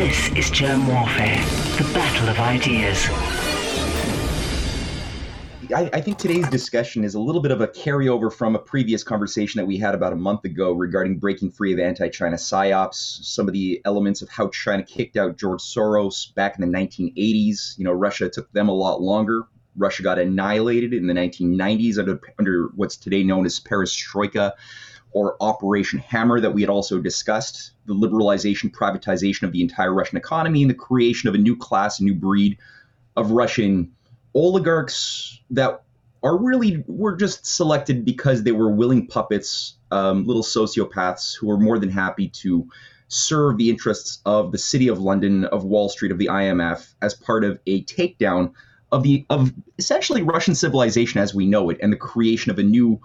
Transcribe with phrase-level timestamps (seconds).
[0.00, 1.36] This is Germ Warfare,
[1.76, 3.06] the battle of ideas.
[5.76, 9.04] I, I, think today's discussion is a little bit of a carryover from a previous
[9.04, 12.94] conversation that we had about a month ago regarding breaking free of anti China psyops,
[12.94, 17.76] some of the elements of how China kicked out George Soros back in the 1980s.
[17.76, 19.48] You know, Russia took them a lot longer.
[19.76, 24.52] Russia got annihilated in the 1990s under, under what's today known as perestroika
[25.12, 30.16] or Operation Hammer that we had also discussed the liberalization, privatization of the entire Russian
[30.18, 32.58] economy, and the creation of a new class, a new breed
[33.16, 33.92] of Russian
[34.34, 35.82] oligarchs that
[36.22, 41.58] are really were just selected because they were willing puppets, um, little sociopaths who were
[41.58, 42.68] more than happy to
[43.08, 47.14] serve the interests of the city of London, of Wall Street, of the IMF as
[47.14, 48.52] part of a takedown
[48.92, 52.62] of the of essentially Russian civilization as we know it, and the creation of a
[52.62, 53.00] new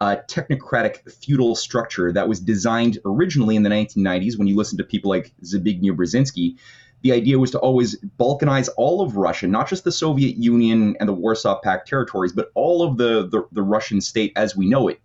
[0.00, 4.38] uh, technocratic feudal structure that was designed originally in the 1990s.
[4.38, 6.56] When you listen to people like Zbigniew Brzezinski,
[7.02, 11.08] the idea was to always balkanize all of Russia, not just the Soviet Union and
[11.08, 14.88] the Warsaw Pact territories, but all of the, the, the Russian state as we know
[14.88, 15.00] it,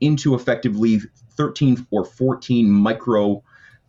[0.00, 1.00] into effectively
[1.36, 3.42] 13 or 14 micro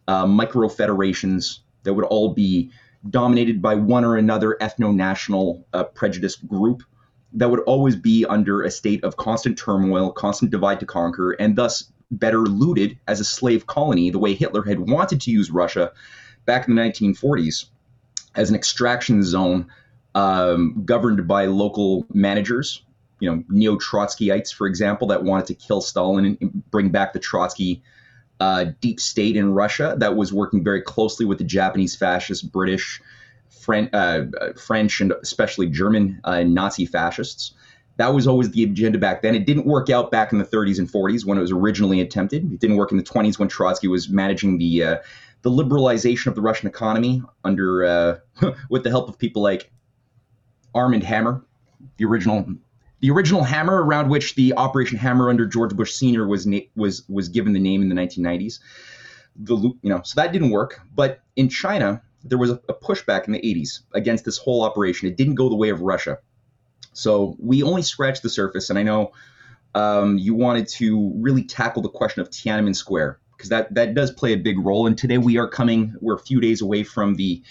[0.08, 2.72] uh, micro federations that would all be
[3.10, 6.84] dominated by one or another ethno-national uh, prejudiced group
[7.38, 11.56] that would always be under a state of constant turmoil, constant divide to conquer, and
[11.56, 15.92] thus better looted as a slave colony, the way Hitler had wanted to use Russia
[16.46, 17.66] back in the 1940s
[18.36, 19.68] as an extraction zone
[20.16, 22.84] um, governed by local managers,
[23.20, 27.20] you know, neo Trotskyites, for example, that wanted to kill Stalin and bring back the
[27.20, 27.84] Trotsky
[28.40, 33.00] uh, deep state in Russia that was working very closely with the Japanese fascists, British,
[33.50, 37.54] French, uh, French and especially German uh, Nazi fascists.
[37.98, 39.34] That was always the agenda back then.
[39.34, 42.52] It didn't work out back in the 30s and 40s when it was originally attempted.
[42.52, 44.98] It didn't work in the 20s when Trotsky was managing the uh,
[45.42, 48.18] the liberalization of the Russian economy under uh,
[48.70, 49.72] with the help of people like
[50.76, 51.44] Armand Hammer,
[51.98, 52.46] the original
[53.00, 56.28] the original hammer around which the Operation Hammer under George Bush Sr.
[56.28, 58.60] was na- was was given the name in the 1990s.
[59.36, 60.82] The you know so that didn't work.
[60.96, 65.08] But in China, there was a, a pushback in the 80s against this whole operation.
[65.08, 66.20] It didn't go the way of Russia.
[66.94, 69.12] So we only scratched the surface, and I know
[69.76, 74.12] um, you wanted to really tackle the question of Tiananmen Square because that that does
[74.12, 74.88] play a big role.
[74.88, 77.44] And today we are coming, we're a few days away from the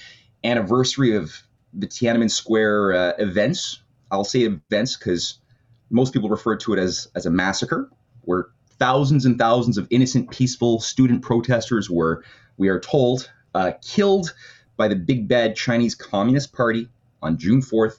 [0.42, 1.32] anniversary of
[1.72, 3.81] the Tiananmen Square uh, events.
[4.10, 5.38] I'll say events because
[5.91, 7.88] most people refer to it as as a massacre,
[8.22, 8.48] where
[8.78, 12.25] thousands and thousands of innocent, peaceful student protesters were,
[12.56, 14.34] we are told, uh, killed
[14.76, 16.88] by the big bad Chinese Communist Party
[17.22, 17.98] on June 4th.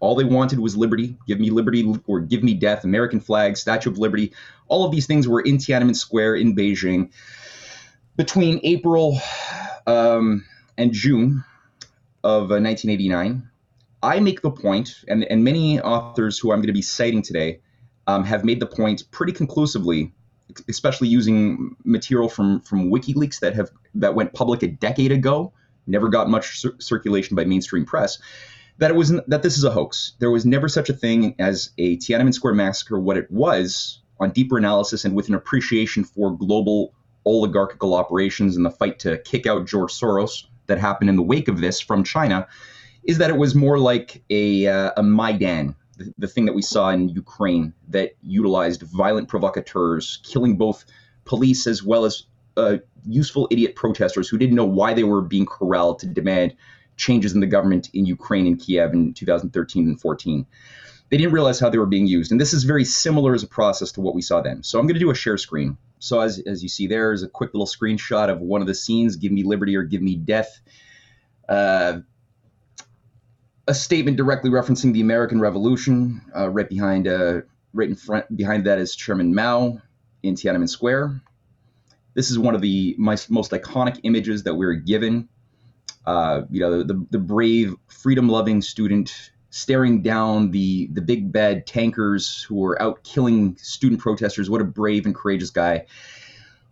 [0.00, 1.16] All they wanted was liberty.
[1.26, 2.84] Give me liberty or give me death.
[2.84, 4.32] American flag, Statue of Liberty.
[4.68, 7.10] All of these things were in Tiananmen Square in Beijing
[8.16, 9.18] between April
[9.86, 10.44] um,
[10.76, 11.44] and June
[12.22, 13.48] of uh, 1989.
[14.02, 17.60] I make the point, and, and many authors who I'm going to be citing today
[18.06, 20.12] um, have made the point pretty conclusively,
[20.68, 25.52] especially using material from from WikiLeaks that have that went public a decade ago
[25.86, 28.18] never got much cir- circulation by mainstream press,
[28.78, 30.12] that it was that this is a hoax.
[30.18, 32.98] There was never such a thing as a Tiananmen Square massacre.
[32.98, 36.94] What it was, on deeper analysis and with an appreciation for global
[37.26, 41.48] oligarchical operations and the fight to kick out George Soros that happened in the wake
[41.48, 42.46] of this from China,
[43.04, 46.62] is that it was more like a, uh, a Maidan, the, the thing that we
[46.62, 50.84] saw in Ukraine that utilized violent provocateurs, killing both
[51.24, 52.24] police as well as
[53.06, 56.54] useful idiot protesters who didn't know why they were being corralled to demand
[56.96, 60.46] changes in the government in Ukraine and Kiev in 2013 and 14.
[61.10, 62.32] They didn't realize how they were being used.
[62.32, 64.62] And this is very similar as a process to what we saw then.
[64.62, 65.76] So I'm going to do a share screen.
[65.98, 68.74] So as, as you see there is a quick little screenshot of one of the
[68.74, 70.60] scenes, give me liberty or give me death.
[71.48, 72.00] Uh,
[73.66, 76.20] a statement directly referencing the American Revolution.
[76.36, 77.40] Uh, right behind, uh,
[77.72, 79.80] right in front, behind that is Chairman Mao
[80.22, 81.22] in Tiananmen Square.
[82.14, 85.28] This is one of the my, most iconic images that we are given.
[86.06, 91.66] Uh, you know, the, the, the brave, freedom-loving student staring down the the big bad
[91.66, 94.50] tankers who were out killing student protesters.
[94.50, 95.86] What a brave and courageous guy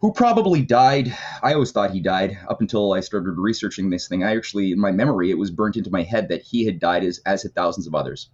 [0.00, 1.16] who probably died.
[1.42, 4.24] I always thought he died up until I started researching this thing.
[4.24, 7.04] I actually, in my memory, it was burnt into my head that he had died
[7.04, 8.28] as, as had thousands of others.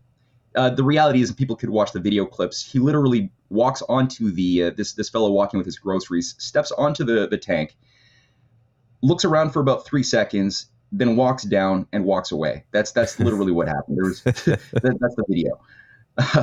[0.58, 2.60] Uh, the reality is, people could watch the video clips.
[2.64, 7.04] He literally walks onto the uh, this this fellow walking with his groceries, steps onto
[7.04, 7.76] the the tank,
[9.00, 12.64] looks around for about three seconds, then walks down and walks away.
[12.72, 13.98] That's that's literally what happened.
[13.98, 15.60] There's that, that's the video.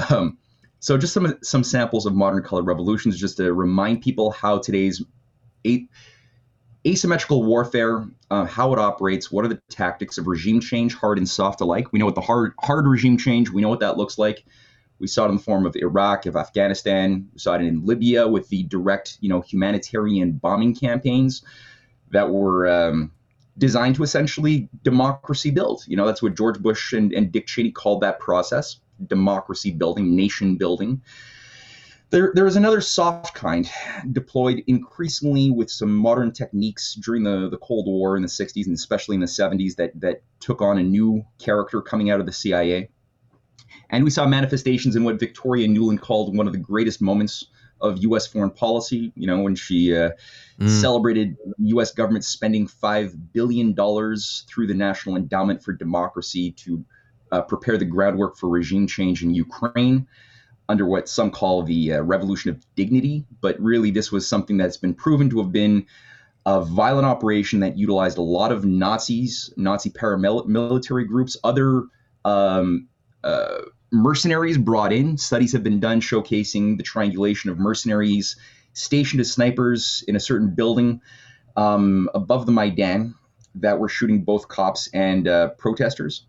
[0.09, 0.37] Um,
[0.79, 5.03] so just some some samples of modern color revolutions, just to remind people how today's
[5.65, 5.89] eight
[6.85, 11.27] asymmetrical warfare, uh, how it operates, what are the tactics of regime change, hard and
[11.27, 11.91] soft alike.
[11.91, 14.45] We know what the hard hard regime change, we know what that looks like.
[14.99, 17.27] We saw it in the form of Iraq, of Afghanistan.
[17.33, 21.43] We saw it in Libya with the direct, you know, humanitarian bombing campaigns
[22.11, 23.11] that were um,
[23.57, 25.83] designed to essentially democracy build.
[25.87, 30.15] You know, that's what George Bush and, and Dick Cheney called that process: democracy building,
[30.15, 31.01] nation building.
[32.15, 33.69] There, there is another soft kind
[34.13, 38.73] deployed increasingly with some modern techniques during the, the Cold War in the 60s and
[38.73, 42.31] especially in the 70s that, that took on a new character coming out of the
[42.31, 42.87] CIA.
[43.89, 47.47] And we saw manifestations in what Victoria Nuland called one of the greatest moments
[47.81, 48.25] of U.S.
[48.27, 49.11] foreign policy.
[49.17, 50.11] You know, when she uh,
[50.57, 50.69] mm.
[50.69, 51.91] celebrated U.S.
[51.91, 56.85] government spending five billion dollars through the National Endowment for Democracy to
[57.33, 60.07] uh, prepare the groundwork for regime change in Ukraine
[60.67, 63.25] under what some call the uh, revolution of dignity.
[63.41, 65.85] But really, this was something that's been proven to have been
[66.45, 71.83] a violent operation that utilized a lot of Nazis, Nazi paramilitary groups, other
[72.23, 72.87] um,
[73.23, 75.17] uh, mercenaries brought in.
[75.17, 78.35] Studies have been done showcasing the triangulation of mercenaries
[78.73, 81.01] stationed as snipers in a certain building
[81.55, 83.15] um, above the Maidan
[83.55, 86.25] that were shooting both cops and uh, protesters.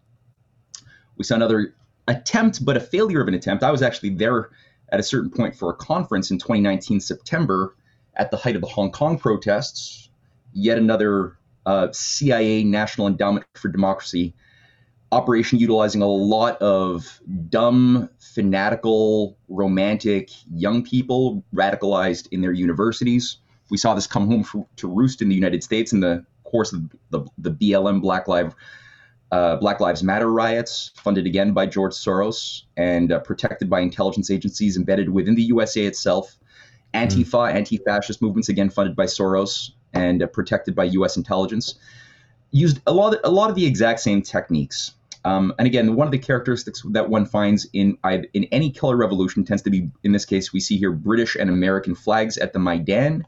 [1.18, 1.74] We saw another
[2.08, 3.64] attempt, but a failure of an attempt.
[3.64, 4.50] I was actually there
[4.90, 7.76] at a certain point for a conference in 2019 September
[8.14, 10.08] at the height of the Hong Kong protests.
[10.52, 11.36] Yet another
[11.66, 14.34] uh, CIA National Endowment for Democracy
[15.12, 23.38] operation utilizing a lot of dumb, fanatical, romantic young people radicalized in their universities.
[23.70, 26.72] We saw this come home for, to roost in the United States in the course
[26.72, 28.54] of the, the BLM Black Lives
[29.32, 34.30] uh, Black Lives Matter riots, funded again by George Soros and uh, protected by intelligence
[34.30, 36.38] agencies embedded within the USA itself.
[36.94, 37.54] Antifa, mm.
[37.54, 41.16] anti-fascist movements, again funded by Soros and uh, protected by U.S.
[41.16, 41.74] intelligence,
[42.52, 44.92] used a lot, of, a lot of the exact same techniques.
[45.24, 47.98] Um, and again, one of the characteristics that one finds in
[48.32, 51.50] in any killer revolution tends to be, in this case, we see here British and
[51.50, 53.24] American flags at the Maidan.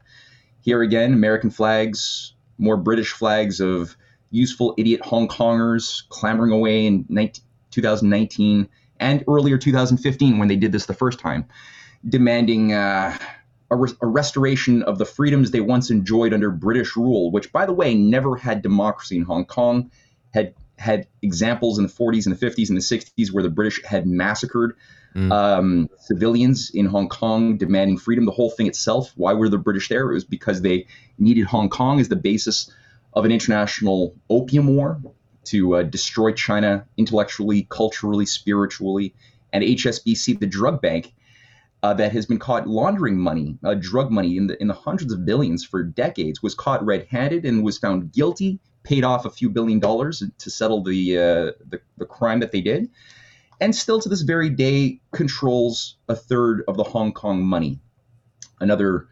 [0.61, 3.97] Here again, American flags, more British flags of
[4.31, 10.71] useful idiot Hong Kongers clamoring away in 19, 2019 and earlier 2015 when they did
[10.71, 11.45] this the first time,
[12.07, 13.17] demanding uh,
[13.71, 17.65] a, re- a, restoration of the freedoms they once enjoyed under British rule, which, by
[17.65, 19.91] the way, never had democracy in Hong Kong,
[20.33, 23.83] had had examples in the 40s and the 50s and the 60s where the British
[23.83, 24.75] had massacred
[25.13, 25.29] mm.
[25.29, 28.25] um, civilians in Hong Kong demanding freedom.
[28.25, 30.09] The whole thing itself, why were the British there?
[30.09, 30.87] It was because they
[31.17, 32.71] needed Hong Kong as the basis
[33.13, 35.01] of an international opium war
[35.45, 39.15] to uh, destroy China intellectually, culturally, spiritually,
[39.51, 41.13] and HSBC, the drug bank,
[41.81, 45.13] uh, that has been caught laundering money, uh, drug money in the in the hundreds
[45.13, 49.49] of billions for decades, was caught red-handed and was found guilty, paid off a few
[49.49, 52.89] billion dollars to settle the uh, the, the crime that they did,
[53.61, 57.79] and still to this very day controls a third of the Hong Kong money.
[58.59, 59.07] Another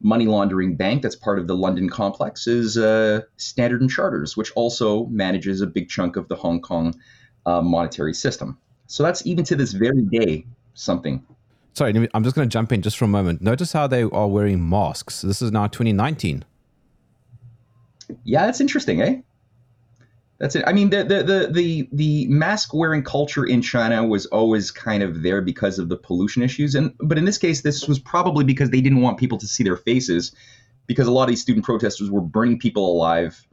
[0.00, 4.50] money laundering bank that's part of the London complex is uh, Standard and Charters, which
[4.52, 6.94] also manages a big chunk of the Hong Kong
[7.46, 8.58] uh, monetary system.
[8.86, 11.24] So that's even to this very day something.
[11.74, 13.40] Sorry, I'm just going to jump in just for a moment.
[13.40, 15.22] Notice how they are wearing masks.
[15.22, 16.44] This is now 2019.
[18.24, 19.20] Yeah, that's interesting, eh?
[20.40, 20.64] That's it.
[20.66, 25.02] I mean, the the the the, the mask wearing culture in China was always kind
[25.02, 28.42] of there because of the pollution issues, and but in this case, this was probably
[28.42, 30.34] because they didn't want people to see their faces,
[30.86, 33.46] because a lot of these student protesters were burning people alive.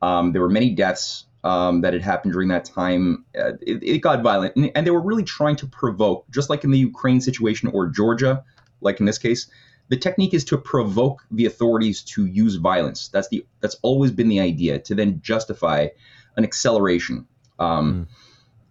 [0.00, 3.26] Um, there were many deaths um, that had happened during that time.
[3.38, 6.64] Uh, it, it, got violent, and, and they were really trying to provoke, just like
[6.64, 8.42] in the Ukraine situation or Georgia,
[8.80, 9.50] like in this case.
[9.90, 13.08] The technique is to provoke the authorities to use violence.
[13.08, 15.88] That's the that's always been the idea to then justify
[16.36, 17.26] an acceleration
[17.58, 18.06] um,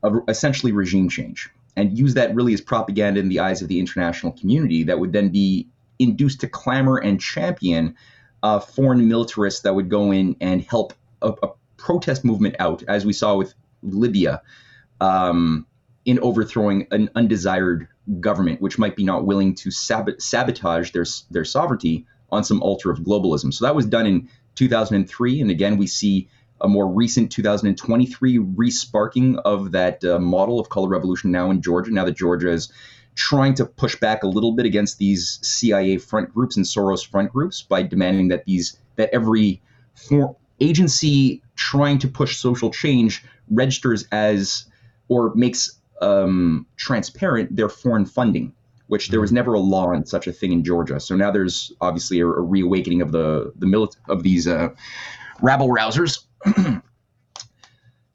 [0.04, 0.08] mm.
[0.08, 3.80] of essentially regime change and use that really as propaganda in the eyes of the
[3.80, 5.68] international community that would then be
[6.00, 7.96] induced to clamor and champion
[8.44, 13.06] uh, foreign militarists that would go in and help a, a protest movement out, as
[13.06, 14.42] we saw with Libya,
[15.02, 15.66] um,
[16.06, 17.88] in overthrowing an undesired
[18.20, 22.92] government, which might be not willing to sab- sabotage their their sovereignty on some altar
[22.92, 23.54] of globalism.
[23.54, 26.30] So that was done in 2003, and again we see
[26.62, 31.92] a more recent 2023 resparking of that uh, model of color revolution now in Georgia.
[31.92, 32.72] Now that Georgia is
[33.16, 37.32] trying to push back a little bit against these CIA front groups and Soros front
[37.32, 39.62] groups by demanding that these that every
[39.96, 44.66] for, agency trying to push social change registers as
[45.08, 48.54] or makes um, transparent their foreign funding
[48.90, 51.00] which there was never a law on such a thing in Georgia.
[51.00, 54.70] So now there's obviously a, a reawakening of the the milit- of these uh,
[55.42, 56.26] rabble rousers.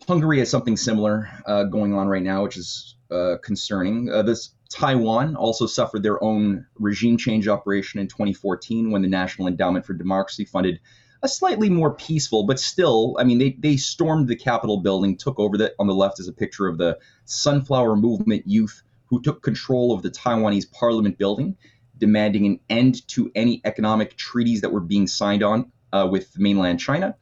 [0.06, 4.10] Hungary has something similar uh, going on right now, which is uh, concerning.
[4.10, 9.48] Uh, this Taiwan also suffered their own regime change operation in 2014 when the National
[9.48, 10.80] Endowment for Democracy funded
[11.22, 15.38] a slightly more peaceful, but still, I mean, they, they stormed the Capitol building, took
[15.38, 15.72] over that.
[15.78, 20.02] On the left is a picture of the Sunflower Movement youth who took control of
[20.02, 21.56] the Taiwanese Parliament building,
[21.96, 26.78] demanding an end to any economic treaties that were being signed on uh, with mainland
[26.78, 27.16] China.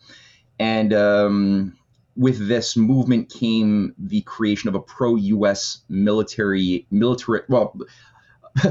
[0.59, 1.77] And um,
[2.17, 5.83] with this movement came the creation of a pro-U.S.
[5.89, 7.77] military military well.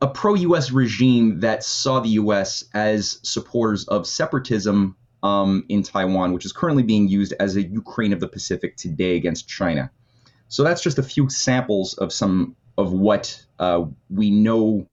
[0.00, 0.70] a pro-U.S.
[0.70, 2.64] regime that saw the U.S.
[2.74, 8.12] as supporters of separatism um, in Taiwan, which is currently being used as a Ukraine
[8.12, 9.90] of the Pacific today against China.
[10.48, 14.86] So that's just a few samples of some of what uh, we know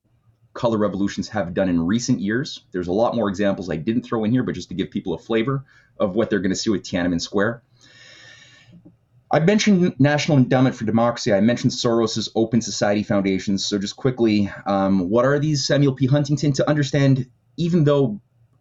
[0.53, 2.65] color revolutions have done in recent years.
[2.71, 5.13] There's a lot more examples I didn't throw in here, but just to give people
[5.13, 5.63] a flavor
[5.99, 7.63] of what they're going to see with Tiananmen Square.
[9.33, 11.31] I mentioned National Endowment for Democracy.
[11.31, 13.65] I mentioned Soros's Open Society Foundations.
[13.65, 16.05] So just quickly, um, what are these, Samuel P.
[16.05, 16.51] Huntington?
[16.53, 18.19] To understand, even though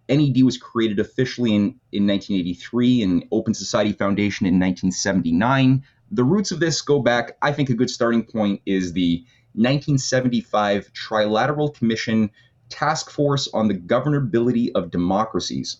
[0.09, 5.83] NED was created officially in, in 1983 and Open Society Foundation in 1979,
[6.13, 7.37] the roots of this go back.
[7.43, 12.31] I think a good starting point is the 1975 Trilateral Commission
[12.69, 15.79] Task Force on the Governability of Democracies,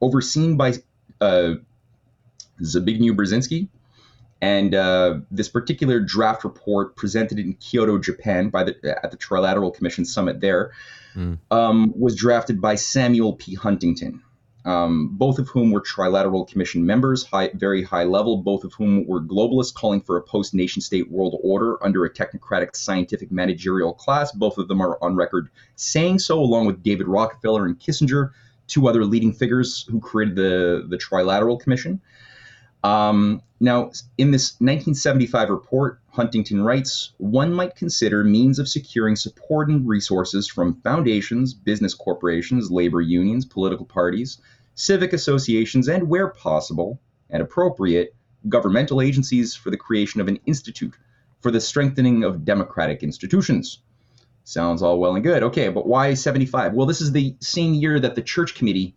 [0.00, 0.74] overseen by
[1.20, 1.54] uh,
[2.62, 3.68] Zbigniew Brzezinski.
[4.40, 9.74] And uh, this particular draft report, presented in Kyoto, Japan, by the at the Trilateral
[9.74, 10.72] Commission summit there,
[11.16, 11.38] mm.
[11.50, 13.54] um, was drafted by Samuel P.
[13.54, 14.22] Huntington
[14.64, 19.06] um, both of whom were Trilateral Commission members, high, very high level, both of whom
[19.06, 23.92] were globalists calling for a post nation state world order under a technocratic scientific managerial
[23.92, 24.32] class.
[24.32, 28.32] Both of them are on record saying so, along with David Rockefeller and Kissinger,
[28.66, 32.00] two other leading figures who created the, the Trilateral Commission.
[32.84, 39.68] Um, now, in this 1975 report, Huntington writes one might consider means of securing support
[39.68, 44.38] and resources from foundations, business corporations, labor unions, political parties,
[44.74, 48.14] civic associations, and where possible and appropriate,
[48.48, 50.94] governmental agencies for the creation of an institute
[51.40, 53.78] for the strengthening of democratic institutions.
[54.44, 55.42] Sounds all well and good.
[55.42, 56.72] Okay, but why 75?
[56.74, 58.94] Well, this is the same year that the Church Committee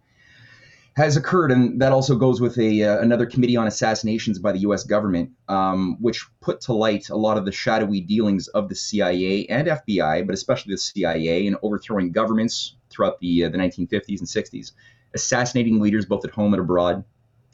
[0.97, 4.59] has occurred, and that also goes with a uh, another committee on assassinations by the
[4.59, 4.83] U.S.
[4.83, 9.45] government, um, which put to light a lot of the shadowy dealings of the CIA
[9.47, 14.27] and FBI, but especially the CIA, in overthrowing governments throughout the uh, the 1950s and
[14.27, 14.73] 60s
[15.13, 17.03] assassinating leaders both at home and abroad.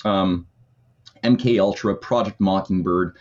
[0.06, 0.48] Um,
[1.24, 3.18] MK Ultra, Project Mockingbird,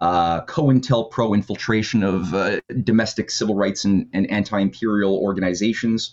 [0.00, 6.12] uh, COINTELPRO infiltration of uh, domestic civil rights and, and, anti-imperial organizations.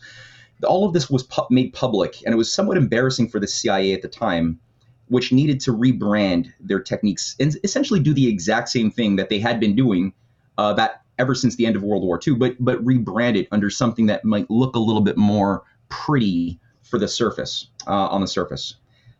[0.63, 3.93] All of this was pu- made public, and it was somewhat embarrassing for the CIA
[3.93, 4.59] at the time,
[5.07, 9.39] which needed to rebrand their techniques and essentially do the exact same thing that they
[9.39, 10.13] had been doing
[10.57, 13.69] uh, that ever since the end of World War II, but but rebrand it under
[13.69, 18.27] something that might look a little bit more pretty for the surface uh, on the
[18.27, 18.75] surface.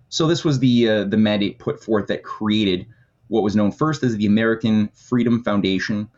[0.10, 2.86] So this was the uh, the mandate put forth that created
[3.28, 6.10] what was known first as the American Freedom Foundation.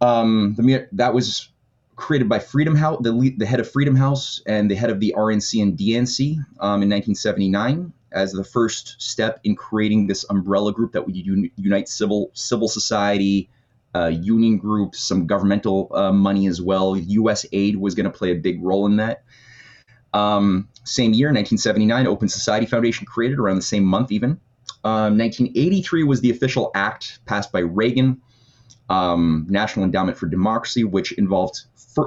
[0.00, 1.48] Um, the, that was
[1.96, 5.14] created by Freedom House, the, the head of Freedom House and the head of the
[5.16, 10.92] RNC and DNC um, in 1979 as the first step in creating this umbrella group
[10.92, 13.50] that would un- unite civil civil society,
[13.94, 16.96] uh, union groups, some governmental uh, money as well.
[16.96, 17.44] U.S.
[17.52, 19.24] aid was going to play a big role in that.
[20.12, 24.40] Um, same year, 1979, Open Society Foundation created around the same month, even.
[24.84, 28.20] Um, 1983 was the official act passed by Reagan,
[28.88, 31.62] um, National Endowment for Democracy, which involved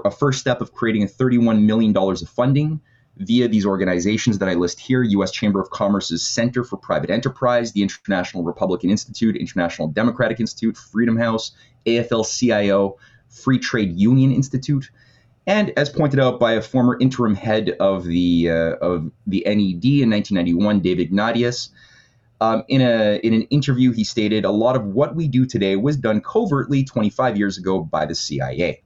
[0.06, 2.80] a first step of creating a $31 million of funding
[3.20, 5.32] via these organizations that I list here U.S.
[5.32, 11.18] Chamber of Commerce's Center for Private Enterprise, the International Republican Institute, International Democratic Institute, Freedom
[11.18, 11.52] House,
[11.86, 12.98] AFL CIO,
[13.30, 14.92] Free Trade Union Institute.
[15.48, 19.86] And as pointed out by a former interim head of the uh, of the NED
[19.86, 21.70] in 1991, David Ignatius,
[22.39, 25.75] um, in a in an interview, he stated a lot of what we do today
[25.75, 28.84] was done covertly 25 years ago by the CIA.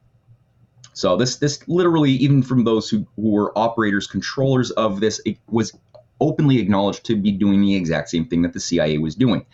[0.93, 5.37] So this this literally, even from those who, who were operators, controllers of this, it
[5.49, 5.77] was
[6.19, 9.45] openly acknowledged to be doing the exact same thing that the CIA was doing.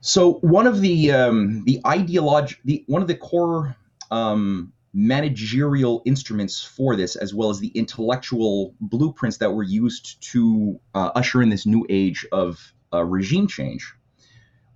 [0.00, 3.76] So one of the um, the ideology, the one of the core
[4.10, 10.80] um, managerial instruments for this, as well as the intellectual blueprints that were used to
[10.94, 13.94] uh, usher in this new age of uh, regime change,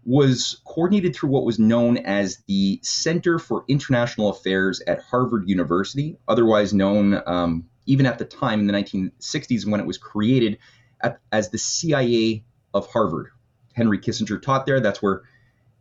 [0.05, 6.19] was coordinated through what was known as the Center for International Affairs at Harvard University,
[6.27, 10.59] otherwise known, um, even at the time in the 1960s when it was created,
[11.01, 13.29] at, as the CIA of Harvard.
[13.75, 14.81] Henry Kissinger taught there.
[14.81, 15.23] That's where,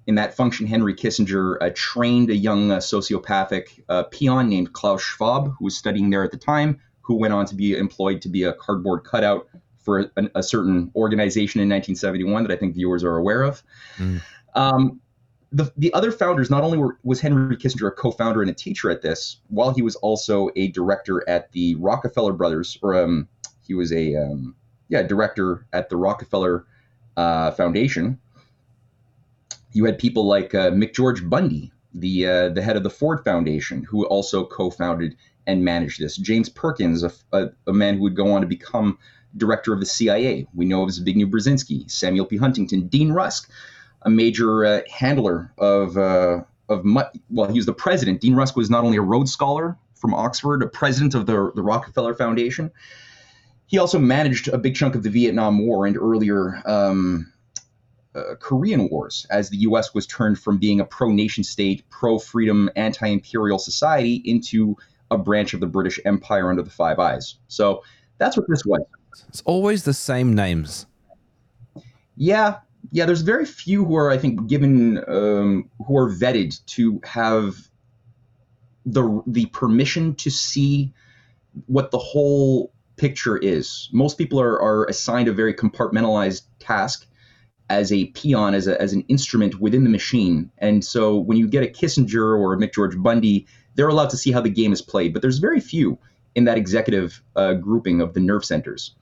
[0.08, 5.02] in that function, Henry Kissinger uh, trained a young uh, sociopathic uh, peon named Klaus
[5.02, 8.30] Schwab, who was studying there at the time, who went on to be employed to
[8.30, 13.04] be a cardboard cutout for a, a certain organization in 1971 that I think viewers
[13.04, 13.64] are aware of.
[13.98, 14.22] Mm.
[14.56, 15.02] Um,
[15.52, 18.90] the, the other founders, not only were, was Henry Kissinger a co-founder and a teacher
[18.90, 23.28] at this, while he was also a director at the Rockefeller Brothers, or um,
[23.62, 24.56] he was a um,
[24.88, 26.66] yeah director at the Rockefeller
[27.18, 28.20] uh, Foundation.
[29.74, 33.84] You had people like uh, McGeorge Bundy, the uh, the head of the Ford Foundation,
[33.84, 35.16] who also co-founded
[35.48, 36.18] and managed this.
[36.18, 38.98] James Perkins, a, a, a man who would go on to become
[39.38, 40.48] director of the CIA.
[40.54, 42.38] We know of Zbigniew Brzezinski, Samuel P.
[42.38, 43.50] Huntington, Dean Rusk,
[44.02, 46.86] a major uh, handler of uh, of
[47.30, 48.22] well, he was the president.
[48.22, 51.64] Dean Rusk was not only a Rhodes Scholar from Oxford, a president of the the
[51.64, 52.72] Rockefeller Foundation.
[53.68, 57.32] He also managed a big chunk of the Vietnam War and earlier um,
[58.16, 59.94] uh, Korean Wars, as the U.S.
[59.94, 64.76] was turned from being a pro-nation state, pro-freedom, anti-imperial society into
[65.10, 67.36] a branch of the British Empire under the Five Eyes.
[67.48, 67.84] So
[68.18, 68.82] that's what this was.
[69.28, 70.86] It's always the same names.
[72.16, 72.60] Yeah,
[72.92, 73.06] yeah.
[73.06, 77.56] There's very few who are, I think, given um, who are vetted to have
[78.86, 80.94] the the permission to see
[81.68, 83.90] what the whole picture is.
[83.92, 87.08] Most people are, are assigned a very compartmentalized task
[87.72, 90.52] as a peon, as, a, as an instrument within the machine.
[90.58, 94.32] And so when you get a Kissinger or a McGeorge Bundy, they're allowed to see
[94.32, 95.14] how the game is played.
[95.14, 95.98] But there's very few
[96.36, 98.94] in that executive uh, grouping of the nerve centers.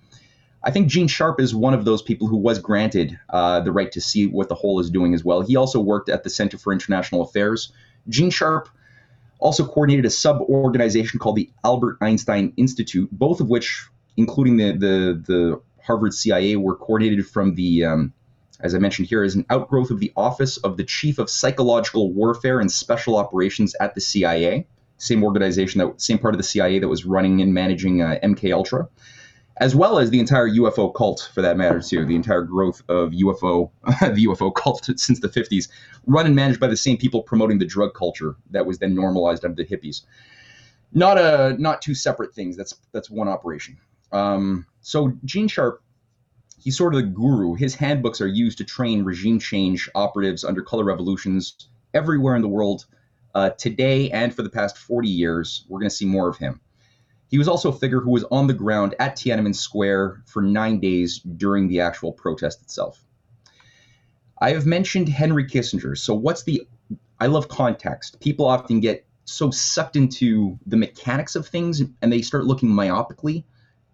[0.63, 3.91] I think Gene Sharp is one of those people who was granted uh, the right
[3.93, 5.41] to see what the whole is doing as well.
[5.41, 7.71] He also worked at the Center for International Affairs.
[8.07, 8.69] Gene Sharp
[9.39, 14.73] also coordinated a sub organization called the Albert Einstein Institute, both of which, including the,
[14.73, 18.13] the, the Harvard CIA, were coordinated from the, um,
[18.59, 22.11] as I mentioned here, is an outgrowth of the Office of the Chief of Psychological
[22.11, 24.67] Warfare and Special Operations at the CIA,
[24.97, 28.53] same organization, that same part of the CIA that was running and managing uh, MK
[28.53, 28.89] Ultra
[29.59, 32.05] as well as the entire UFO cult, for that matter, too.
[32.05, 35.67] The entire growth of UFO, the UFO cult since the 50s,
[36.07, 39.43] run and managed by the same people promoting the drug culture that was then normalized
[39.43, 40.03] under the hippies.
[40.93, 42.57] Not a not two separate things.
[42.57, 43.77] That's that's one operation.
[44.11, 45.83] Um, so Gene Sharp,
[46.59, 47.55] he's sort of the guru.
[47.55, 52.47] His handbooks are used to train regime change operatives under color revolutions everywhere in the
[52.47, 52.85] world.
[53.33, 56.59] Uh, today and for the past 40 years, we're going to see more of him.
[57.29, 60.79] He was also a figure who was on the ground at Tiananmen Square for nine
[60.79, 63.03] days during the actual protest itself.
[64.41, 65.97] I have mentioned Henry Kissinger.
[65.97, 66.67] So, what's the.
[67.19, 68.19] I love context.
[68.19, 73.43] People often get so sucked into the mechanics of things and they start looking myopically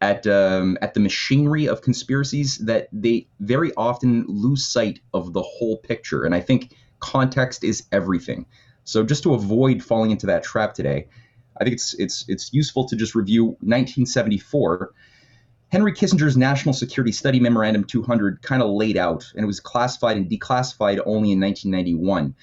[0.01, 5.41] at um, at the machinery of conspiracies that they very often lose sight of the
[5.41, 6.23] whole picture.
[6.23, 8.45] And I think context is everything.
[8.83, 11.07] So just to avoid falling into that trap today,
[11.59, 14.93] I think it's it's it's useful to just review 1974.
[15.69, 20.15] Henry Kissinger's National Security Study Memorandum 200 kind of laid out, and it was classified
[20.15, 22.35] and declassified only in 1991.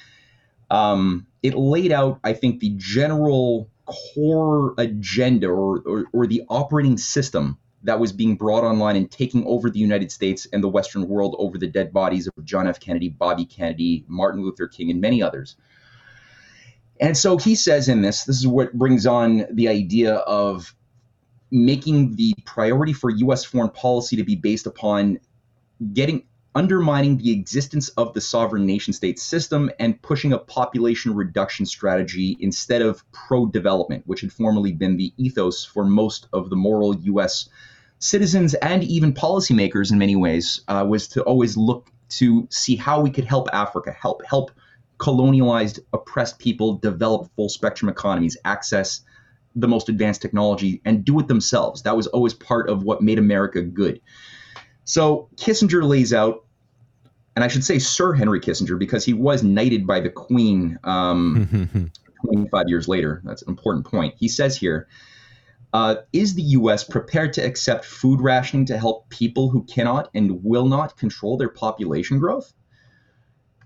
[0.71, 6.97] Um, it laid out, I think, the general core agenda or, or, or the operating
[6.97, 11.09] system that was being brought online and taking over the United States and the Western
[11.09, 12.79] world over the dead bodies of John F.
[12.79, 15.57] Kennedy, Bobby Kennedy, Martin Luther King, and many others.
[17.01, 20.75] And so he says in this, this is what brings on the idea of
[21.51, 23.45] making the priority for U.S.
[23.45, 25.19] foreign policy to be based upon
[25.93, 31.65] getting undermining the existence of the sovereign nation state system and pushing a population reduction
[31.65, 36.57] strategy instead of pro development, which had formerly been the ethos for most of the
[36.57, 37.49] moral U.S.
[37.99, 43.01] citizens and even policymakers in many ways, uh, was to always look to see how
[43.01, 44.51] we could help Africa, help help
[44.99, 49.01] colonialized, oppressed people develop full spectrum economies, access
[49.57, 51.83] the most advanced technology, and do it themselves.
[51.83, 54.01] That was always part of what made America good.
[54.85, 56.42] So Kissinger lays out,
[57.35, 61.91] and I should say Sir Henry Kissinger because he was knighted by the Queen um,
[62.27, 63.23] 25 years later.
[63.25, 64.15] That's an important point.
[64.19, 64.89] He says here.
[65.75, 66.85] Uh, is the U.S.
[66.85, 71.49] prepared to accept food rationing to help people who cannot and will not control their
[71.49, 72.53] population growth?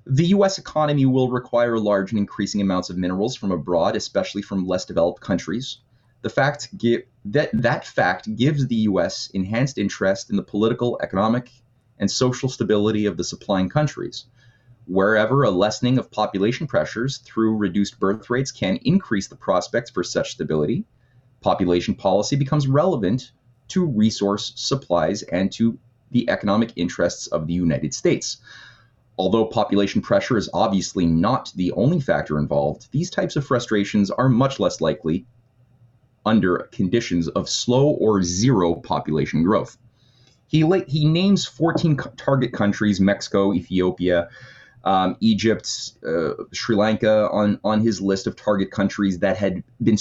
[0.07, 4.65] The US economy will require large and increasing amounts of minerals from abroad, especially from
[4.65, 5.79] less developed countries.
[6.23, 6.69] The fact
[7.25, 11.51] that that fact gives the US enhanced interest in the political, economic,
[11.99, 14.27] and social stability of the supplying countries.
[14.87, 20.05] Wherever a lessening of population pressures through reduced birth rates can increase the prospects for
[20.05, 20.85] such stability,
[21.41, 23.33] population policy becomes relevant
[23.69, 25.79] to resource supplies and to
[26.13, 28.37] the economic interests of the United States.
[29.19, 34.29] Although population pressure is obviously not the only factor involved, these types of frustrations are
[34.29, 35.27] much less likely
[36.25, 39.79] under conditions of slow or zero population growth.
[40.49, 44.29] He, he names 14 target countries Mexico, Ethiopia,
[44.85, 49.99] um, Egypt, uh, Sri Lanka on, on his list of target countries that had been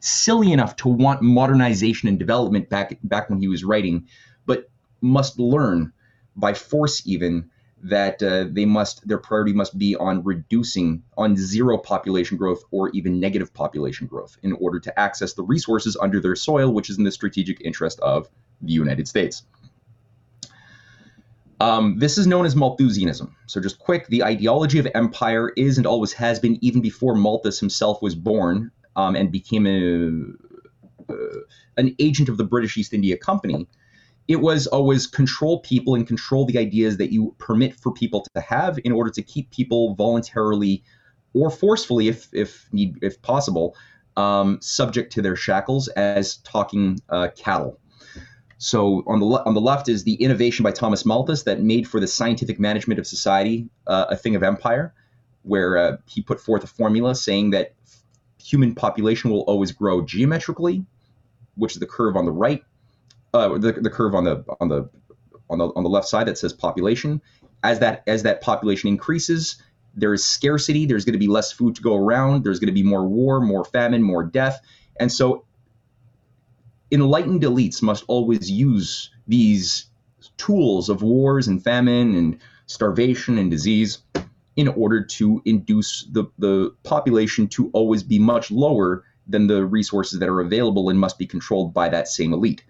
[0.00, 4.08] silly enough to want modernization and development back, back when he was writing,
[4.46, 4.68] but
[5.00, 5.92] must learn
[6.36, 7.50] by force even
[7.84, 12.88] that uh, they must their priority must be on reducing on zero population growth or
[12.90, 16.96] even negative population growth in order to access the resources under their soil which is
[16.96, 18.28] in the strategic interest of
[18.62, 19.44] the united states
[21.64, 23.34] um, this is known as Malthusianism.
[23.46, 27.58] So, just quick, the ideology of empire is and always has been, even before Malthus
[27.58, 31.38] himself was born um, and became a, uh,
[31.78, 33.66] an agent of the British East India Company.
[34.28, 38.40] It was always control people and control the ideas that you permit for people to
[38.42, 40.82] have in order to keep people voluntarily
[41.32, 43.74] or forcefully, if if need if possible,
[44.16, 47.80] um, subject to their shackles as talking uh, cattle.
[48.58, 51.88] So on the le- on the left is the innovation by Thomas Malthus that made
[51.88, 54.94] for the scientific management of society uh, a thing of empire,
[55.42, 57.74] where uh, he put forth a formula saying that
[58.38, 60.84] human population will always grow geometrically,
[61.56, 62.62] which is the curve on the right,
[63.32, 64.88] uh, the, the curve on the on the
[65.50, 67.20] on the on the left side that says population.
[67.62, 69.56] As that as that population increases,
[69.94, 70.86] there is scarcity.
[70.86, 72.44] There's going to be less food to go around.
[72.44, 74.60] There's going to be more war, more famine, more death,
[75.00, 75.44] and so
[76.94, 79.86] enlightened elites must always use these
[80.36, 83.98] tools of wars and famine and starvation and disease
[84.56, 90.20] in order to induce the, the population to always be much lower than the resources
[90.20, 92.62] that are available and must be controlled by that same elite.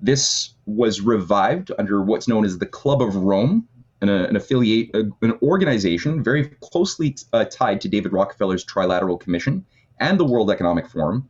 [0.00, 3.66] This was revived under what's known as the Club of Rome,
[4.00, 9.64] an, an affiliate, an organization very closely uh, tied to David Rockefeller's Trilateral Commission
[9.98, 11.28] and the World Economic Forum,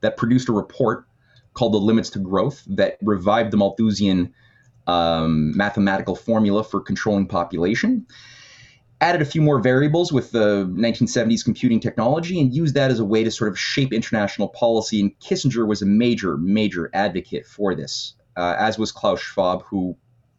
[0.00, 1.06] that produced a report
[1.56, 4.32] called The Limits to Growth that revived the Malthusian
[4.86, 8.06] um, mathematical formula for controlling population.
[9.00, 13.04] Added a few more variables with the 1970s computing technology and used that as a
[13.04, 15.00] way to sort of shape international policy.
[15.00, 19.96] And Kissinger was a major, major advocate for this, uh, as was Klaus Schwab, who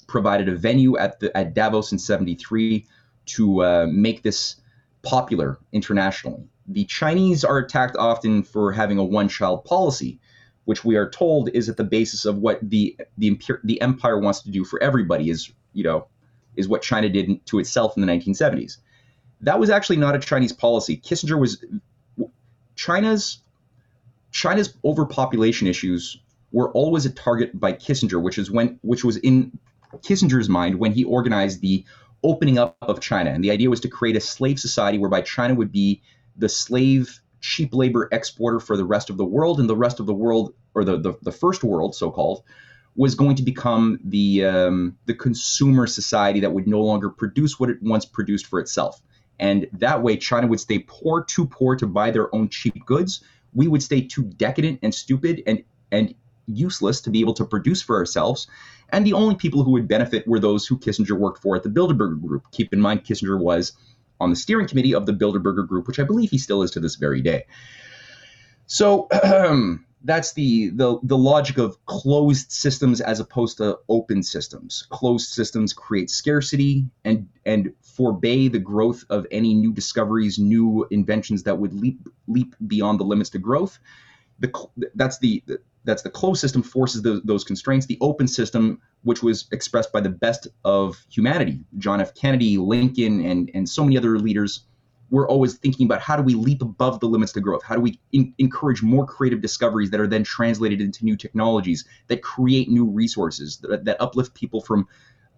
[0.07, 2.85] provided a venue at, the, at Davos in 73
[3.25, 4.55] to uh, make this
[5.03, 6.47] popular internationally.
[6.67, 10.19] The Chinese are attacked often for having a one child policy,
[10.67, 14.41] which we are told is at the basis of what the the, the empire wants
[14.41, 16.07] to do for everybody is you know
[16.57, 18.77] is what China did to itself in the 1970s.
[19.39, 20.97] That was actually not a Chinese policy.
[20.97, 21.63] Kissinger was
[22.75, 23.39] China's
[24.31, 26.19] China's overpopulation issues
[26.51, 29.57] were always a target by Kissinger, which is when which was in
[29.99, 31.85] Kissinger's mind when he organized the
[32.23, 33.29] opening up of China.
[33.29, 36.01] And the idea was to create a slave society whereby China would be
[36.35, 40.05] the slave cheap labor exporter for the rest of the world, and the rest of
[40.05, 42.43] the world, or the the, the first world, so called,
[42.95, 47.69] was going to become the um, the consumer society that would no longer produce what
[47.69, 49.01] it once produced for itself.
[49.39, 53.23] And that way, China would stay poor, too poor to buy their own cheap goods.
[53.53, 56.15] We would stay too decadent and stupid and and
[56.47, 58.47] useless to be able to produce for ourselves.
[58.89, 61.69] And the only people who would benefit were those who Kissinger worked for at the
[61.69, 62.45] Bilderberger Group.
[62.51, 63.73] Keep in mind, Kissinger was
[64.19, 66.79] on the steering committee of the Bilderberger Group, which I believe he still is to
[66.79, 67.45] this very day.
[68.67, 69.07] So
[70.03, 74.87] that's the, the the logic of closed systems as opposed to open systems.
[74.89, 81.43] Closed systems create scarcity and and forbade the growth of any new discoveries, new inventions
[81.43, 83.79] that would leap leap beyond the limits to growth.
[84.39, 84.51] The,
[84.95, 85.43] that's the
[85.83, 87.85] that's the closed system forces the, those constraints.
[87.85, 92.13] The open system, which was expressed by the best of humanity, John F.
[92.13, 94.65] Kennedy, Lincoln, and and so many other leaders,
[95.09, 97.63] were always thinking about how do we leap above the limits to growth?
[97.63, 101.85] How do we in, encourage more creative discoveries that are then translated into new technologies
[102.07, 104.87] that create new resources that, that uplift people from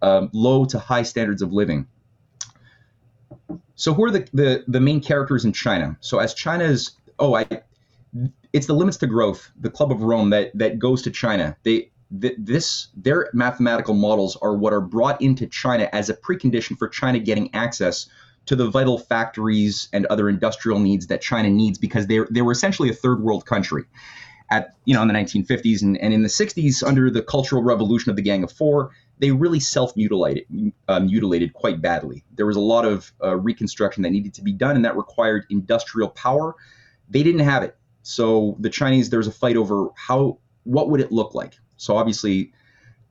[0.01, 1.87] um, low to high standards of living?
[3.75, 5.97] So who are the, the the main characters in China?
[6.01, 7.45] So as China's oh I
[8.53, 11.57] it's the limits to growth, the Club of Rome that that goes to China.
[11.63, 16.77] They th- this their mathematical models are what are brought into China as a precondition
[16.77, 18.07] for China getting access
[18.45, 22.51] to the vital factories and other industrial needs that China needs because they they were
[22.51, 23.83] essentially a third world country
[24.51, 28.09] at you know in the 1950s and, and in the 60s under the cultural revolution
[28.09, 30.45] of the Gang of Four they really self-mutilated
[30.87, 32.23] uh, mutilated quite badly.
[32.35, 35.45] There was a lot of uh, reconstruction that needed to be done, and that required
[35.49, 36.55] industrial power.
[37.09, 41.01] They didn't have it, so the Chinese there was a fight over how what would
[41.01, 41.55] it look like.
[41.77, 42.51] So obviously,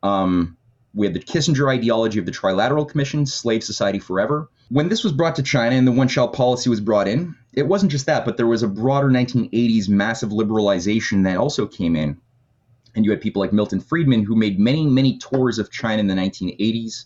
[0.03, 0.57] um,
[0.94, 4.48] we had the Kissinger ideology of the Trilateral Commission, slave society forever.
[4.68, 7.66] When this was brought to China and the one child policy was brought in, it
[7.66, 12.20] wasn't just that, but there was a broader 1980s massive liberalization that also came in.
[12.94, 16.09] And you had people like Milton Friedman who made many, many tours of China in
[16.09, 17.05] the 1980s.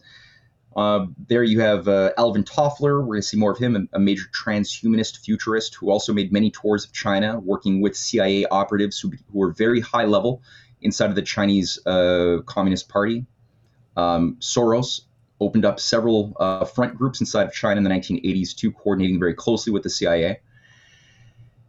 [0.75, 3.01] Uh, there you have uh, Alvin Toffler.
[3.01, 6.51] We're going to see more of him, a, major transhumanist futurist who also made many
[6.51, 10.43] tours of China, working with CIA operatives who, who were very high level
[10.81, 13.27] inside of the Chinese uh, Communist Party.
[13.97, 15.03] Um, Soros
[15.41, 19.35] opened up several uh, front groups inside of China in the 1980s too, coordinating very
[19.35, 20.41] closely with the CIA.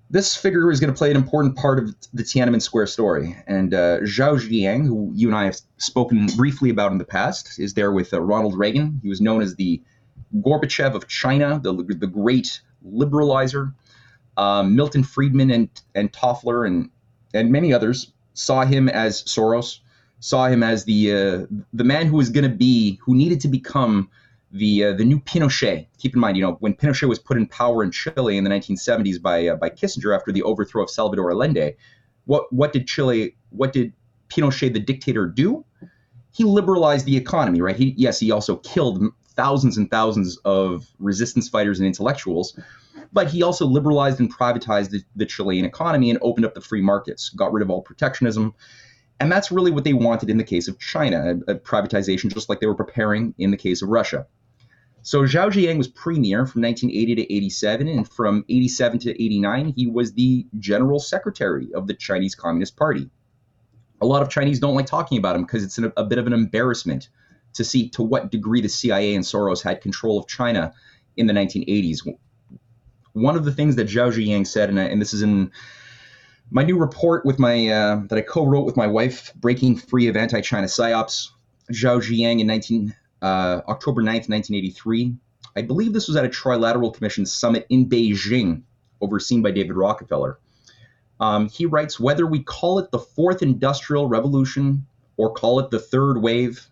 [0.10, 3.36] This figure is going to play an important part of the Tiananmen Square story.
[3.48, 7.60] And uh, Zhao Ziyang, who you and I have spoken briefly about in the past,
[7.60, 9.00] is there with uh, Ronald Reagan.
[9.02, 9.82] He was known as the
[10.36, 13.74] Gorbachev of China, the, the great liberalizer.
[14.38, 16.90] Um, Milton Friedman and, and Toffler and,
[17.34, 19.80] and many others saw him as Soros
[20.24, 23.50] saw him as the uh, the man who was going to be who needed to
[23.50, 24.10] become
[24.54, 25.88] the uh, the new Pinochet.
[25.98, 28.50] Keep in mind, you know, when Pinochet was put in power in Chile in the
[28.50, 31.76] 1970s by uh, by Kissinger after the overthrow of Salvador Allende,
[32.26, 33.94] what what did Chile what did
[34.30, 35.66] Pinochet the dictator do?
[36.32, 37.76] He liberalized the economy, right?
[37.76, 39.04] He yes, he also killed
[39.36, 42.58] thousands and thousands of resistance fighters and intellectuals,
[43.12, 46.82] but he also liberalized and privatized the, the Chilean economy and opened up the free
[46.82, 48.54] markets, got rid of all protectionism,
[49.20, 52.50] and that's really what they wanted in the case of China, a, a privatization just
[52.50, 54.28] like they were preparing in the case of Russia.
[55.06, 59.86] So Zhao Ziyang was premier from 1980 to 87, and from 87 to 89, he
[59.86, 63.10] was the general secretary of the Chinese Communist Party.
[64.00, 66.28] A lot of Chinese don't like talking about him because it's an, a bit of
[66.28, 67.10] an embarrassment
[67.56, 70.74] to see to what degree the CIA and Soros had control of China
[71.18, 72.00] in the 1980s.
[73.12, 75.52] One of the things that Zhao Ziyang said, and, and this is in
[76.50, 80.16] my new report with my uh, that I co-wrote with my wife, "Breaking Free of
[80.16, 81.28] Anti-China Psyops,"
[81.74, 85.16] Zhao Ziyang in 19 uh, October 9th, 1983.
[85.56, 88.64] I believe this was at a Trilateral Commission summit in Beijing,
[89.02, 90.40] overseen by David Rockefeller.
[91.20, 94.86] Um, he writes, whether we call it the fourth industrial revolution
[95.18, 96.68] or call it the third wave,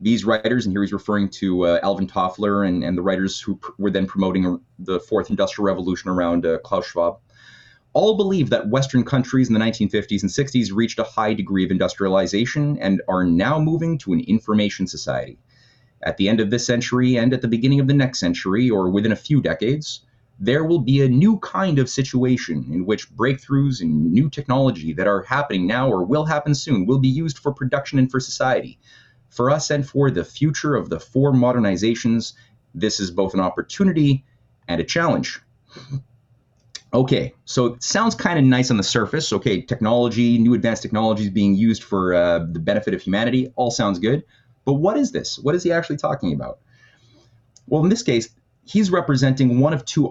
[0.00, 3.56] these writers, and here he's referring to uh, Alvin Toffler and, and the writers who
[3.56, 7.18] pr- were then promoting the fourth industrial revolution around uh, Klaus Schwab
[7.96, 11.70] all believe that Western countries in the 1950s and 60s reached a high degree of
[11.70, 15.38] industrialization and are now moving to an information society.
[16.02, 18.90] At the end of this century and at the beginning of the next century, or
[18.90, 20.02] within a few decades,
[20.38, 25.06] there will be a new kind of situation in which breakthroughs in new technology that
[25.06, 28.78] are happening now or will happen soon will be used for production and for society.
[29.30, 32.34] For us and for the future of the four modernizations,
[32.74, 34.24] this is both an opportunity
[34.68, 35.40] and a challenge.
[36.92, 39.32] Okay, so it sounds kind of nice on the surface.
[39.32, 43.98] Okay, technology, new advanced technologies being used for uh, the benefit of humanity, all sounds
[43.98, 44.22] good.
[44.66, 45.38] But what is this?
[45.38, 46.58] What is he actually talking about?
[47.66, 48.28] Well, in this case,
[48.66, 50.08] he's representing one of two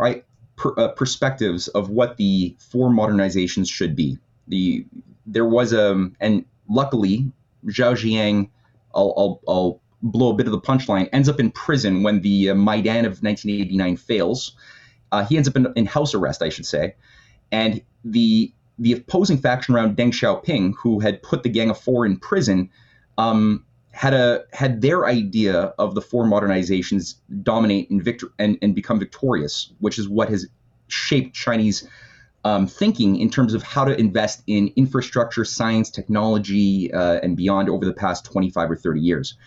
[0.55, 4.17] per, uh, perspectives of what the four modernizations should be.
[4.47, 4.87] The
[5.27, 7.31] there was a um, and luckily
[7.67, 8.49] Zhao Ziyang,
[8.95, 12.49] I'll, I'll, I'll blow a bit of the punchline, ends up in prison when the
[12.49, 14.55] uh, Maidan of 1989 fails
[15.11, 16.95] uh, he ends up in, in, house arrest, I should say,
[17.51, 22.05] and the the opposing faction around Deng Xiaoping, who had put the Gang of Four
[22.05, 22.69] in prison,
[23.17, 23.63] um,
[23.95, 28.99] had a had their idea of the four modernizations dominate and victor and, and become
[28.99, 30.47] victorious, which is what has
[30.89, 31.87] shaped Chinese
[32.43, 37.69] um, thinking in terms of how to invest in infrastructure, science, technology, uh, and beyond
[37.69, 39.37] over the past 25 or 30 years.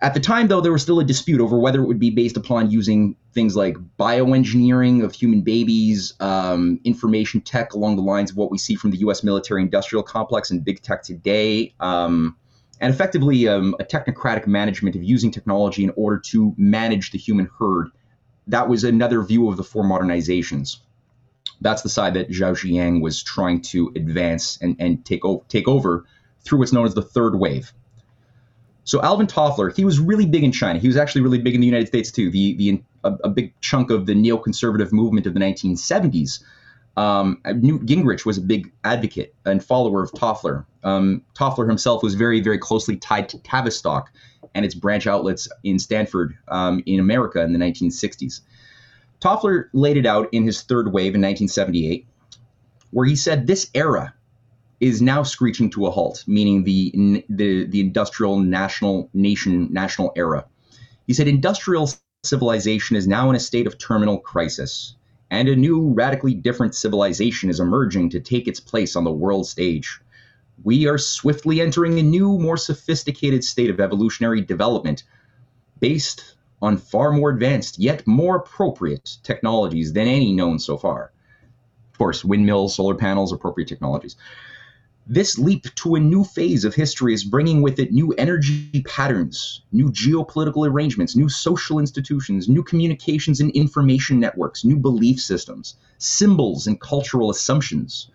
[0.00, 2.36] At the time, though, there was still a dispute over whether it would be based
[2.36, 8.36] upon using things like bioengineering of human babies, um, information tech along the lines of
[8.36, 9.22] what we see from the U.S.
[9.22, 12.36] military industrial complex and big tech today, um,
[12.80, 17.48] and effectively um, a technocratic management of using technology in order to manage the human
[17.58, 17.88] herd.
[18.46, 20.78] That was another view of the four modernizations.
[21.60, 25.66] That's the side that Zhao Ziyang was trying to advance and, and take, o- take
[25.66, 26.04] over
[26.40, 27.72] through what's known as the third wave.
[28.84, 30.78] So Alvin Toffler, he was really big in China.
[30.78, 32.30] He was actually really big in the United States too.
[32.30, 36.42] The the a, a big chunk of the neoconservative movement of the 1970s.
[36.96, 40.64] Um, Newt Gingrich was a big advocate and follower of Toffler.
[40.82, 44.10] Um, Toffler himself was very, very closely tied to Tavistock
[44.54, 48.40] and its branch outlets in Stanford um, in America in the 1960s.
[49.20, 52.06] Toffler laid it out in his third wave in 1978,
[52.90, 54.14] where he said this era
[54.80, 60.44] is now screeching to a halt, meaning the the the industrial national nation national era.
[61.06, 61.90] He said industrial
[62.24, 64.95] civilization is now in a state of terminal crisis,
[65.30, 69.46] and a new radically different civilization is emerging to take its place on the world
[69.46, 70.00] stage.
[70.62, 75.02] We are swiftly entering a new, more sophisticated state of evolutionary development
[75.80, 81.12] based on far more advanced yet more appropriate technologies than any known so far.
[81.92, 84.16] Of course, windmills, solar panels, appropriate technologies.
[85.08, 89.62] This leap to a new phase of history is bringing with it new energy patterns,
[89.70, 96.66] new geopolitical arrangements, new social institutions, new communications and information networks, new belief systems, symbols,
[96.66, 98.10] and cultural assumptions.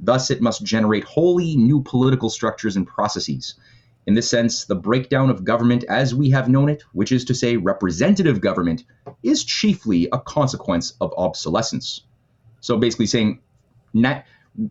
[0.00, 3.54] Thus, it must generate wholly new political structures and processes.
[4.08, 7.36] In this sense, the breakdown of government as we have known it, which is to
[7.36, 8.82] say representative government,
[9.22, 12.00] is chiefly a consequence of obsolescence.
[12.60, 13.38] So basically saying,
[13.94, 14.26] net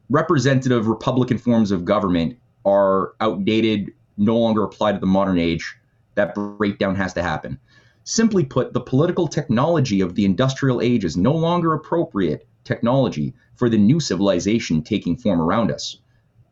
[0.09, 5.75] representative Republican forms of government are outdated, no longer apply to the modern age.
[6.15, 7.59] That breakdown has to happen.
[8.03, 13.69] Simply put, the political technology of the industrial age is no longer appropriate technology for
[13.69, 15.97] the new civilization taking form around us.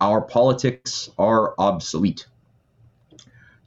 [0.01, 2.27] Our politics are obsolete.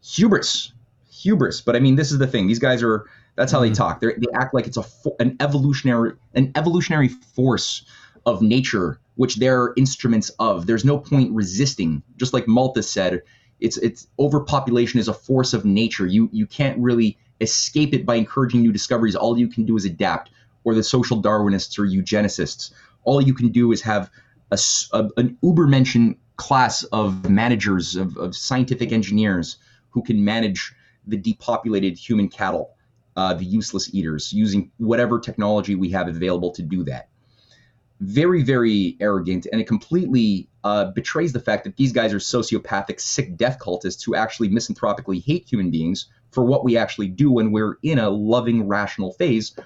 [0.03, 0.73] Hubris,
[1.11, 1.61] hubris.
[1.61, 2.47] But I mean, this is the thing.
[2.47, 3.07] These guys are.
[3.35, 3.69] That's how mm-hmm.
[3.69, 4.01] they talk.
[4.01, 4.85] They're, they act like it's a
[5.19, 7.85] an evolutionary an evolutionary force
[8.25, 10.67] of nature which they're instruments of.
[10.67, 12.03] There's no point resisting.
[12.17, 13.23] Just like Malthus said,
[13.61, 16.07] it's it's overpopulation is a force of nature.
[16.07, 19.17] You you can't really escape it by encouraging new discoveries.
[19.17, 20.31] All you can do is adapt.
[20.65, 22.73] Or the social Darwinists or eugenicists.
[23.03, 24.09] All you can do is have
[24.53, 24.59] a,
[24.93, 29.57] a an Ubermenschen class of managers of, of scientific engineers
[29.91, 30.73] who can manage
[31.05, 32.71] the depopulated human cattle,
[33.17, 37.09] uh, the useless eaters, using whatever technology we have available to do that
[38.03, 43.01] very, very arrogant, and it completely uh, betrays the fact that these guys are sociopathic,
[43.01, 47.53] sick death cultists who actually misanthropically hate human beings for what we actually do when
[47.53, 49.57] we're in a loving, rational phase,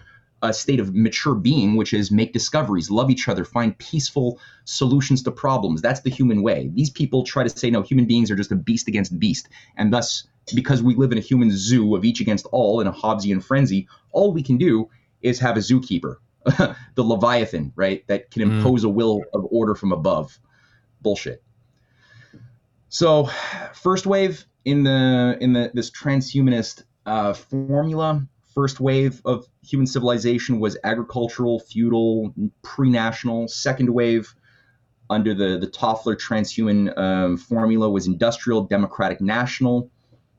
[0.43, 5.23] a state of mature being, which is make discoveries, love each other, find peaceful solutions
[5.23, 5.81] to problems.
[5.81, 6.71] That's the human way.
[6.75, 9.49] These people try to say, no, human beings are just a beast against beast.
[9.79, 12.93] And thus, because we live in a human zoo of each against all in a
[12.93, 14.91] Hobbesian frenzy, all we can do
[15.23, 16.17] is have a zookeeper
[16.95, 18.07] the Leviathan, right?
[18.07, 18.57] That can mm.
[18.59, 18.87] impose mm.
[18.87, 20.39] a will of order from above.
[21.01, 21.43] Bullshit.
[22.89, 23.29] So,
[23.75, 30.61] first wave in the in the this transhumanist uh, formula, first wave of human civilization
[30.61, 32.33] was agricultural, feudal,
[32.63, 33.49] pre-national.
[33.49, 34.33] Second wave
[35.11, 39.91] under the the Toffler transhuman um, formula was industrial, democratic, national.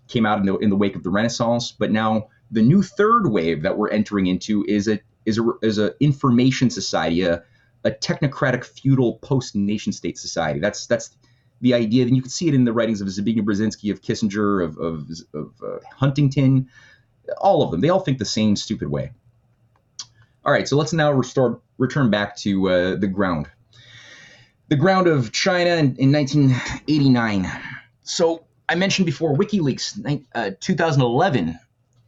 [0.07, 3.27] Came out in the in the wake of the Renaissance, but now the new third
[3.27, 7.43] wave that we're entering into is a is a is a information society, a,
[7.83, 10.59] a technocratic feudal post nation state society.
[10.59, 11.15] That's that's
[11.61, 12.05] the idea.
[12.05, 15.09] Then you can see it in the writings of Zbigniew Brzezinski, of Kissinger, of of,
[15.35, 16.69] of uh, Huntington,
[17.39, 17.81] all of them.
[17.81, 19.11] They all think the same stupid way.
[20.45, 23.49] All right, so let's now restore return back to uh, the ground.
[24.69, 27.51] The ground of China in, in 1989.
[28.03, 31.59] So I mentioned before WikiLeaks, uh, 2011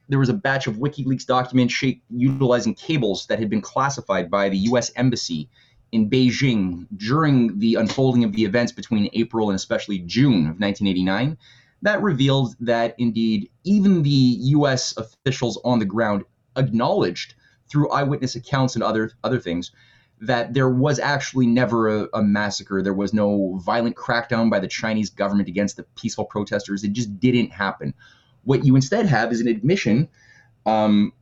[0.10, 4.58] there was a batch of WikiLeaks documents utilizing cables that had been classified by the
[4.58, 4.92] U.S.
[4.96, 5.50] Embassy
[5.92, 11.38] in Beijing during the unfolding of the events between April and especially June of 1989.
[11.84, 14.96] That revealed that indeed even the U.S.
[14.98, 16.24] officials on the ground
[16.58, 17.36] acknowledged
[17.70, 19.72] through eyewitness accounts and other other things
[20.22, 22.82] that there was actually never a, a, massacre.
[22.82, 26.84] There was no violent crackdown by the Chinese government against the peaceful protesters.
[26.84, 27.94] It just didn't happen.
[28.50, 30.10] What you instead have is an admission
[30.66, 31.14] um,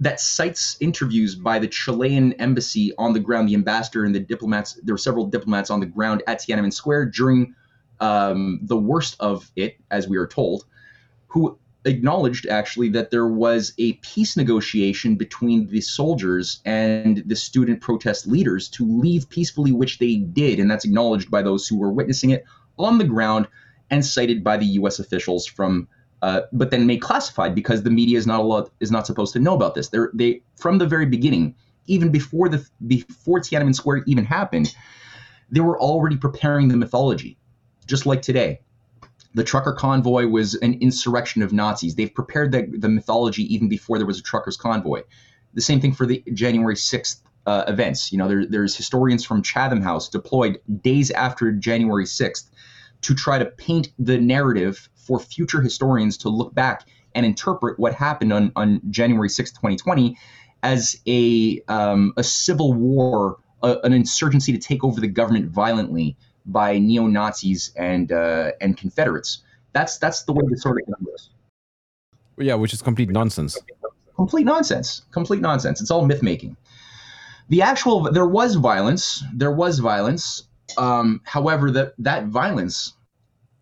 [0.00, 4.72] that cites interviews by the Chilean embassy on the ground, the ambassador and the diplomats.
[4.82, 7.54] There were several diplomats on the ground at Tiananmen Square during
[8.00, 10.64] um, the worst of it, as we are told,
[11.28, 17.80] who acknowledged actually that there was a peace negotiation between the soldiers and the student
[17.80, 21.92] protest leaders to leave peacefully, which they did, and that's acknowledged by those who were
[21.92, 22.42] witnessing it
[22.80, 23.46] on the ground
[23.90, 24.98] and cited by the U.S.
[24.98, 25.86] officials from
[26.22, 29.38] uh, but then made classified because the media is not allowed, is not supposed to
[29.38, 29.88] know about this.
[29.88, 31.54] They're, they from the very beginning,
[31.86, 34.74] even before the before Tiananmen Square even happened,
[35.50, 37.38] they were already preparing the mythology,
[37.86, 38.60] just like today.
[39.34, 41.94] The trucker convoy was an insurrection of Nazis.
[41.94, 45.02] They've prepared the, the mythology even before there was a truckers convoy.
[45.52, 48.12] The same thing for the January 6th uh, events.
[48.12, 52.48] You know, there, there's historians from Chatham House deployed days after January 6th
[53.02, 57.94] to try to paint the narrative for future historians to look back and interpret what
[57.94, 60.16] happened on, on January 6, 2020,
[60.62, 66.16] as a, um, a civil war, a, an insurgency to take over the government violently
[66.46, 69.42] by neo Nazis and uh, and Confederates.
[69.72, 71.30] That's that's the way the sort of goes.
[72.38, 73.58] Yeah, which is complete nonsense.
[74.14, 75.02] Complete nonsense.
[75.10, 75.80] Complete nonsense.
[75.80, 76.56] It's all myth making.
[77.48, 79.22] The actual there was violence.
[79.34, 80.44] There was violence.
[80.78, 82.94] Um, however, that that violence,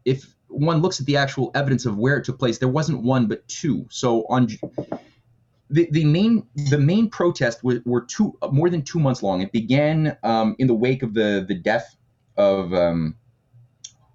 [0.05, 3.27] if one looks at the actual evidence of where it took place, there wasn't one
[3.27, 3.87] but two.
[3.91, 4.49] So on
[5.71, 9.41] the, the main the main protest were, were two more than two months long.
[9.41, 11.97] It began um, in the wake of the the death
[12.37, 13.17] of um,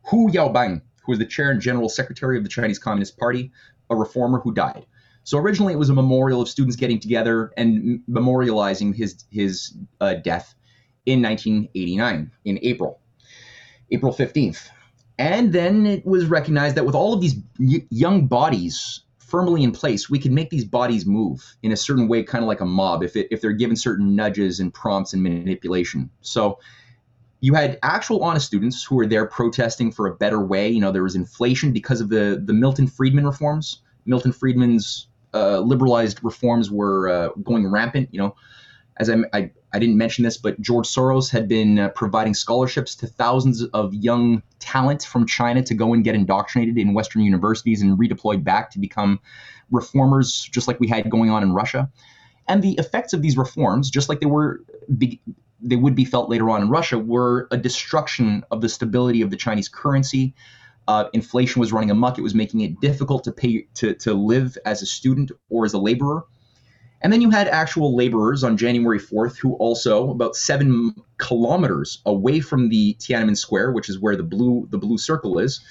[0.10, 3.52] Hu Yaobang, who was the chair and general secretary of the Chinese Communist Party,
[3.90, 4.86] a reformer who died.
[5.24, 10.16] So originally it was a memorial of students getting together and memorializing his his uh,
[10.16, 10.56] death
[11.06, 13.00] in 1989 in April,
[13.92, 14.70] April 15th.
[15.20, 19.72] And then it was recognized that with all of these y- young bodies firmly in
[19.74, 22.66] place, we can make these bodies move in a certain way, kind of like a
[22.66, 26.10] mob, if, it, if they're given certain nudges and prompts and manipulation.
[26.22, 26.60] So
[27.42, 30.70] you had actual honest students who were there protesting for a better way.
[30.70, 33.82] You know, there was inflation because of the, the Milton Friedman reforms.
[34.06, 38.08] Milton Friedman's uh, liberalized reforms were uh, going rampant.
[38.12, 38.36] You know,
[38.98, 42.96] as I, I, I didn't mention this, but George Soros had been uh, providing scholarships
[42.96, 47.82] to thousands of young talent from China to go and get indoctrinated in Western universities
[47.82, 49.20] and redeployed back to become
[49.70, 51.90] reformers, just like we had going on in Russia.
[52.48, 56.50] And the effects of these reforms, just like they were, they would be felt later
[56.50, 60.34] on in Russia, were a destruction of the stability of the Chinese currency.
[60.88, 62.18] Uh, inflation was running amok.
[62.18, 65.74] It was making it difficult to pay to, to live as a student or as
[65.74, 66.24] a laborer.
[67.02, 72.42] And then you had actual laborers on January 4th who also, about seven kilometers away
[72.42, 75.62] from the Tiananmen Square, which is where the blue the blue circle is,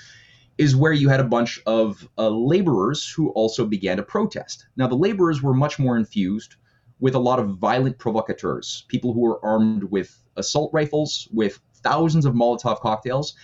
[0.56, 4.66] is where you had a bunch of uh, laborers who also began to protest.
[4.76, 6.56] Now the laborers were much more infused
[6.98, 12.24] with a lot of violent provocateurs, people who were armed with assault rifles, with thousands
[12.24, 13.34] of Molotov cocktails,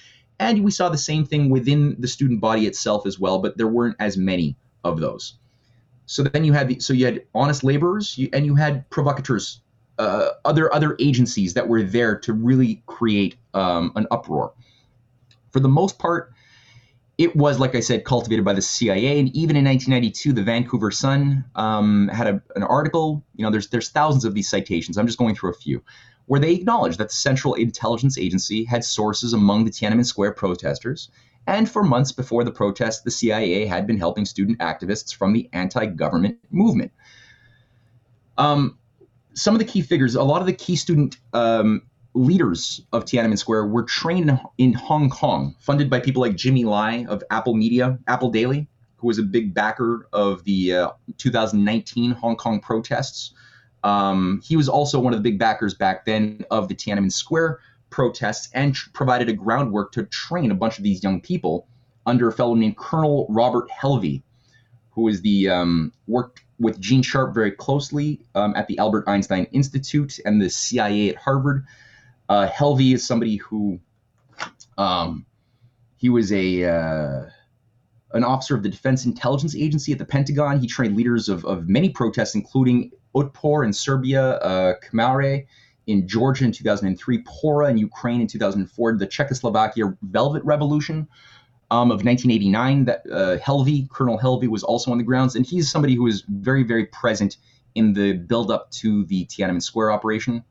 [0.40, 3.68] and we saw the same thing within the student body itself as well, but there
[3.68, 5.38] weren't as many of those.
[6.06, 9.60] So then you had the, so you had honest laborers you, and you had provocateurs,
[9.98, 14.52] uh, other other agencies that were there to really create um, an uproar.
[15.50, 16.32] For the most part,
[17.16, 19.18] it was like I said, cultivated by the CIA.
[19.20, 23.24] And even in 1992, the Vancouver Sun um, had a, an article.
[23.36, 24.98] You know, there's there's thousands of these citations.
[24.98, 25.82] I'm just going through a few,
[26.26, 31.10] where they acknowledged that the Central Intelligence Agency had sources among the Tiananmen Square protesters
[31.46, 35.48] and for months before the protests, the CIA had been helping student activists from the
[35.52, 36.92] anti government movement.
[38.38, 38.78] Um,
[39.34, 41.82] some of the key figures, a lot of the key student um,
[42.14, 47.04] leaders of Tiananmen Square were trained in Hong Kong, funded by people like Jimmy Lai
[47.08, 52.36] of Apple Media, Apple Daily, who was a big backer of the uh, 2019 Hong
[52.36, 53.34] Kong protests.
[53.82, 57.60] Um, he was also one of the big backers back then of the Tiananmen Square
[57.94, 61.68] protests and tr- provided a groundwork to train a bunch of these young people
[62.06, 64.20] under a fellow named Colonel Robert Helvey,
[64.90, 69.46] who is the um, worked with Gene Sharp very closely um, at the Albert Einstein
[69.52, 71.66] Institute and the CIA at Harvard.
[72.28, 73.78] Uh, Helvey is somebody who
[74.76, 75.24] um,
[75.96, 77.26] he was a uh,
[78.12, 80.58] an officer of the Defense Intelligence Agency at the Pentagon.
[80.58, 85.46] He trained leaders of, of many protests, including Otpor in Serbia, uh, Kmara
[85.86, 91.08] in Georgia in 2003, Pora in Ukraine in 2004, the Czechoslovakia Velvet Revolution
[91.70, 92.84] um, of 1989.
[92.86, 96.22] That uh, Helvey, Colonel Helvey, was also on the grounds, and he's somebody who was
[96.28, 97.36] very, very present
[97.74, 100.44] in the build-up to the Tiananmen Square operation.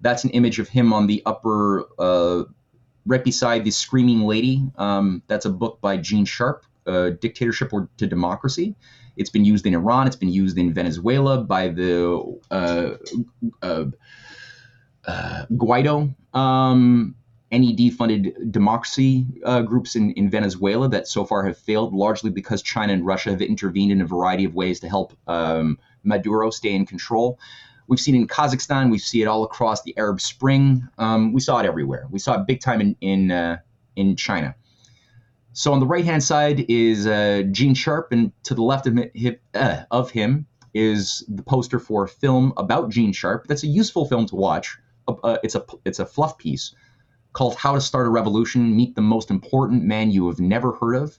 [0.00, 2.44] That's an image of him on the upper, uh,
[3.04, 4.62] right beside the Screaming Lady.
[4.76, 8.76] Um, that's a book by Gene Sharp, uh, Dictatorship or to Democracy.
[9.16, 10.06] It's been used in Iran.
[10.06, 12.38] It's been used in Venezuela by the
[15.06, 17.14] uh, Guaido, um,
[17.52, 22.60] NED funded democracy uh, groups in, in Venezuela that so far have failed, largely because
[22.60, 26.74] China and Russia have intervened in a variety of ways to help um, Maduro stay
[26.74, 27.38] in control.
[27.88, 28.90] We've seen in Kazakhstan.
[28.90, 30.88] We see it all across the Arab Spring.
[30.98, 32.08] Um, we saw it everywhere.
[32.10, 33.58] We saw it big time in in, uh,
[33.94, 34.56] in China.
[35.52, 38.98] So on the right hand side is uh, Gene Sharp, and to the left of
[38.98, 43.46] him, uh, of him is the poster for a film about Gene Sharp.
[43.46, 44.76] That's a useful film to watch
[45.08, 46.74] uh, it's a it's a fluff piece
[47.32, 50.96] called "How to Start a Revolution: Meet the Most Important Man You Have Never Heard
[50.96, 51.18] of."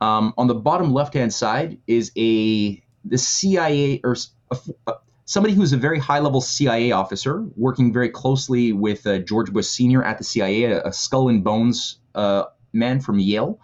[0.00, 4.16] Um, on the bottom left hand side is a the CIA or
[4.50, 4.56] a,
[4.88, 9.52] a, somebody who's a very high level CIA officer working very closely with uh, George
[9.52, 10.02] Bush Sr.
[10.02, 13.60] at the CIA, a, a skull and bones uh, man from Yale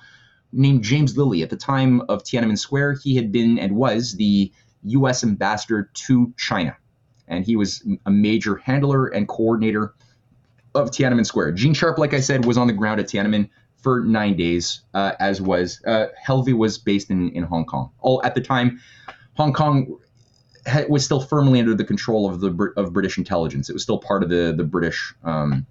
[0.52, 1.42] named James Lilley.
[1.42, 4.52] At the time of Tiananmen Square, he had been and was the
[4.84, 5.24] U.S.
[5.24, 6.76] ambassador to China
[7.28, 9.94] and he was a major handler and coordinator
[10.74, 11.52] of Tiananmen Square.
[11.52, 13.48] Gene Sharp, like I said, was on the ground at Tiananmen
[13.78, 17.90] for nine days, uh, as was uh, Helvey was based in, in Hong Kong.
[18.00, 18.80] All at the time,
[19.36, 19.98] Hong Kong
[20.66, 23.70] ha- was still firmly under the control of the of British intelligence.
[23.70, 25.14] It was still part of the the British.
[25.24, 25.66] Um,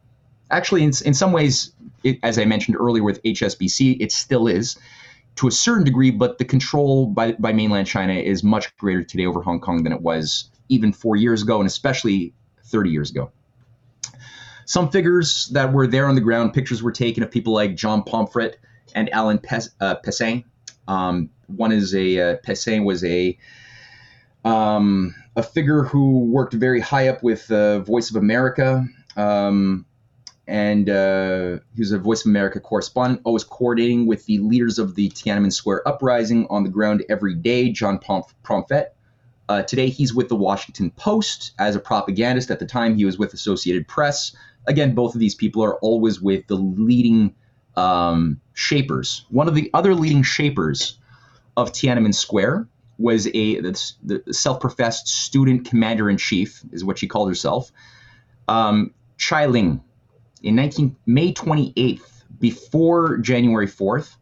[0.51, 1.71] actually, in, in some ways,
[2.03, 4.77] it, as I mentioned earlier with HSBC, it still is
[5.35, 9.25] to a certain degree, but the control by by mainland China is much greater today
[9.25, 12.33] over Hong Kong than it was even four years ago, and especially
[12.65, 13.31] 30 years ago
[14.67, 16.53] some figures that were there on the ground.
[16.53, 18.55] Pictures were taken of people like John Pomfret
[18.93, 19.95] and Alan Pes- uh.
[20.87, 23.37] Um, one is a uh, Pessin was a
[24.43, 29.85] um, a figure who worked very high up with uh, Voice of America, um,
[30.47, 34.95] and uh, he was a Voice of America correspondent, always coordinating with the leaders of
[34.95, 37.69] the Tiananmen Square uprising on the ground every day.
[37.69, 38.96] John Pomf- Pomfret.
[39.49, 42.51] Uh, today, he's with the Washington Post as a propagandist.
[42.51, 44.35] At the time, he was with Associated Press
[44.67, 47.33] again, both of these people are always with the leading
[47.75, 49.25] um, shapers.
[49.29, 50.99] One of the other leading shapers
[51.55, 52.67] of Tiananmen Square
[52.99, 57.71] was a the, the self-professed student commander in chief, is what she called herself,
[58.47, 59.81] um, Chai Ling.
[60.43, 64.15] In 19 May 28th, before January 4th,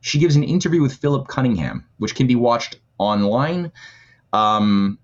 [0.00, 3.70] she gives an interview with Philip Cunningham, which can be watched online.
[4.32, 4.98] Um,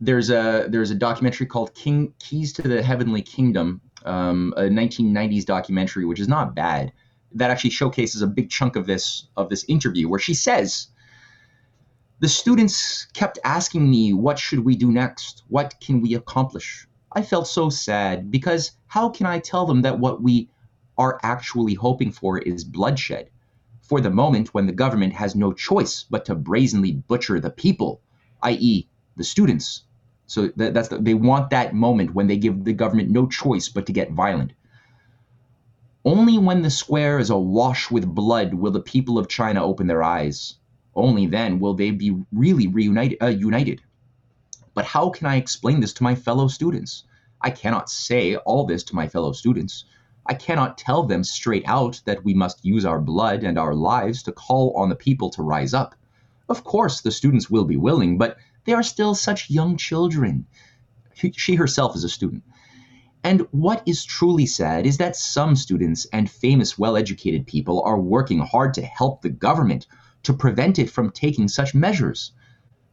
[0.00, 5.44] there's a there's a documentary called King Keys to the Heavenly Kingdom, um, a 1990s
[5.44, 6.92] documentary, which is not bad.
[7.32, 10.88] That actually showcases a big chunk of this of this interview, where she says,
[12.20, 15.44] "The students kept asking me, what should we do next?
[15.48, 16.88] What can we accomplish?
[17.12, 20.48] I felt so sad because how can I tell them that what we
[20.96, 23.30] are actually hoping for is bloodshed?
[23.90, 28.00] For the moment when the government has no choice but to brazenly butcher the people,
[28.40, 28.86] i.e.,
[29.16, 29.82] the students."
[30.28, 33.68] So that, that's the, they want that moment when they give the government no choice
[33.68, 34.52] but to get violent.
[36.04, 40.04] Only when the square is awash with blood will the people of China open their
[40.04, 40.54] eyes.
[40.94, 43.18] Only then will they be really reunited.
[43.20, 43.82] Uh, united.
[44.72, 47.02] But how can I explain this to my fellow students?
[47.40, 49.84] I cannot say all this to my fellow students.
[50.26, 54.22] I cannot tell them straight out that we must use our blood and our lives
[54.24, 55.94] to call on the people to rise up.
[56.48, 60.46] Of course, the students will be willing, but they are still such young children.
[61.14, 62.44] She herself is a student.
[63.24, 67.98] And what is truly sad is that some students and famous, well educated people are
[67.98, 69.86] working hard to help the government
[70.24, 72.32] to prevent it from taking such measures.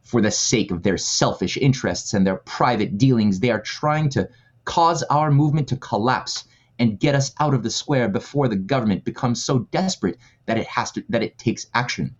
[0.02, 4.30] For the sake of their selfish interests and their private dealings, they are trying to
[4.64, 6.44] cause our movement to collapse
[6.78, 10.66] and get us out of the square before the government becomes so desperate that it
[10.66, 12.14] has to that it takes action.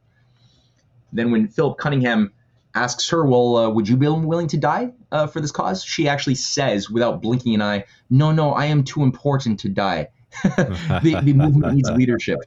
[1.12, 2.32] Then when Philip Cunningham
[2.74, 6.08] asks her, "Well, uh, would you be willing to die uh, for this cause?" She
[6.08, 10.08] actually says, without blinking an eye, "No, no, I am too important to die.
[10.42, 12.38] the, the, movement needs leadership."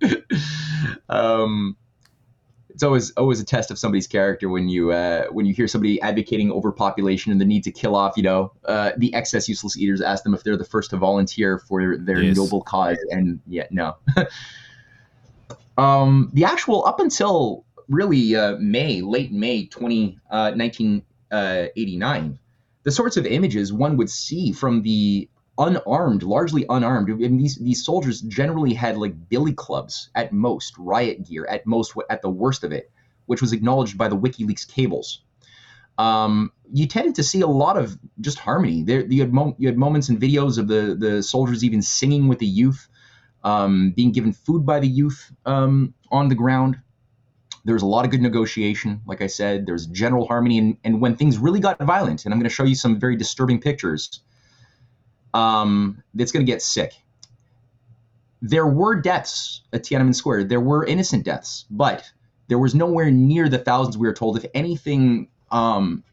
[1.08, 1.76] um,
[2.74, 6.02] it's always always a test of somebody's character when you uh, when you hear somebody
[6.02, 10.00] advocating overpopulation and the need to kill off, you know, uh, the excess useless eaters.
[10.00, 12.36] Ask them if they're the first to volunteer for their yes.
[12.36, 14.26] noble cause, and yet yeah, no.
[15.82, 22.36] um, the actual up until really uh, May, late May 20, uh, 1989, uh,
[22.82, 27.10] the sorts of images one would see from the unarmed, largely unarmed.
[27.10, 31.66] I mean, these these soldiers generally had like billy clubs at most, riot gear at
[31.66, 32.90] most, at the worst of it,
[33.26, 35.22] which was acknowledged by the WikiLeaks cables.
[35.96, 38.82] Um, you tended to see a lot of just harmony.
[38.82, 42.26] There, you had, mo- you had moments and videos of the the soldiers even singing
[42.26, 42.88] with the youth,
[43.44, 46.78] um, being given food by the youth um, on the ground.
[47.64, 49.00] There was a lot of good negotiation.
[49.06, 50.58] Like I said, there was general harmony.
[50.58, 53.16] And, and when things really got violent, and I'm going to show you some very
[53.16, 54.20] disturbing pictures,
[55.34, 56.94] um, it's going to get sick.
[58.40, 60.44] There were deaths at Tiananmen Square.
[60.44, 62.10] There were innocent deaths, but
[62.48, 64.36] there was nowhere near the thousands we were told.
[64.36, 66.04] If anything, um,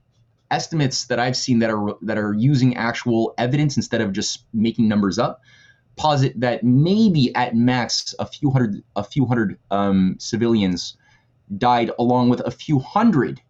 [0.50, 4.90] estimates that I've seen that are that are using actual evidence instead of just making
[4.90, 5.42] numbers up
[5.96, 10.98] posit that maybe at max a few hundred a few hundred um, civilians
[11.58, 13.42] died along with a few hundred,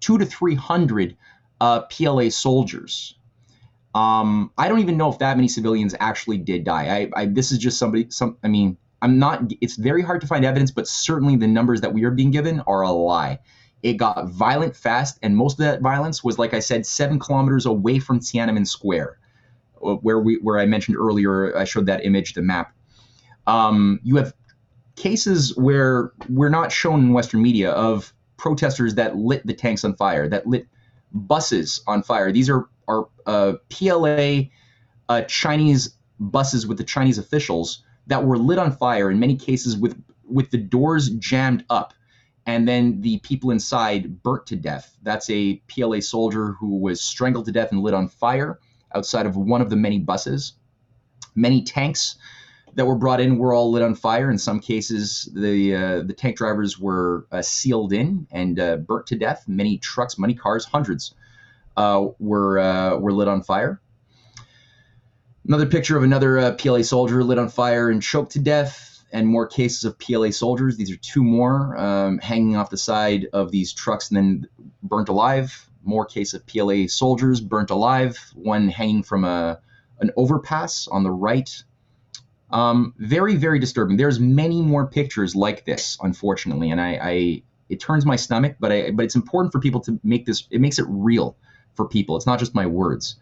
[0.00, 1.16] two to three hundred
[1.60, 3.16] uh, PLA soldiers.
[3.96, 7.08] Um, I don't even know if that many civilians actually did die.
[7.16, 8.06] I, I, this is just somebody.
[8.10, 8.36] Some.
[8.44, 9.50] I mean, I'm not.
[9.62, 12.60] It's very hard to find evidence, but certainly the numbers that we are being given
[12.66, 13.38] are a lie.
[13.82, 17.64] It got violent fast, and most of that violence was, like I said, seven kilometers
[17.64, 19.18] away from Tiananmen Square,
[19.82, 21.56] uh, where we where I mentioned earlier.
[21.56, 22.74] I showed that image, the map.
[23.46, 24.34] Um, you have
[24.96, 29.96] cases where we're not shown in Western media of protesters that lit the tanks on
[29.96, 30.66] fire, that lit
[31.16, 32.32] buses on fire.
[32.32, 34.42] These are are uh, PLA
[35.08, 39.76] uh, Chinese buses with the Chinese officials that were lit on fire in many cases
[39.76, 41.94] with with the doors jammed up
[42.46, 44.96] and then the people inside burnt to death.
[45.02, 48.60] That's a PLA soldier who was strangled to death and lit on fire
[48.94, 50.52] outside of one of the many buses.
[51.34, 52.16] Many tanks
[52.76, 54.30] that were brought in were all lit on fire.
[54.30, 59.08] In some cases, the uh, the tank drivers were uh, sealed in and uh, burnt
[59.08, 59.44] to death.
[59.48, 61.14] Many trucks, many cars, hundreds
[61.76, 63.80] uh, were uh, were lit on fire.
[65.46, 69.26] Another picture of another uh, PLA soldier lit on fire and choked to death, and
[69.26, 70.76] more cases of PLA soldiers.
[70.76, 74.48] These are two more um, hanging off the side of these trucks and then
[74.82, 75.66] burnt alive.
[75.82, 78.18] More case of PLA soldiers burnt alive.
[78.34, 79.60] One hanging from a
[79.98, 81.64] an overpass on the right.
[82.50, 83.96] Um, very very disturbing.
[83.96, 88.56] There's many more pictures like this, unfortunately, and I, I it turns my stomach.
[88.60, 90.46] But I but it's important for people to make this.
[90.50, 91.36] It makes it real
[91.74, 92.16] for people.
[92.16, 93.16] It's not just my words.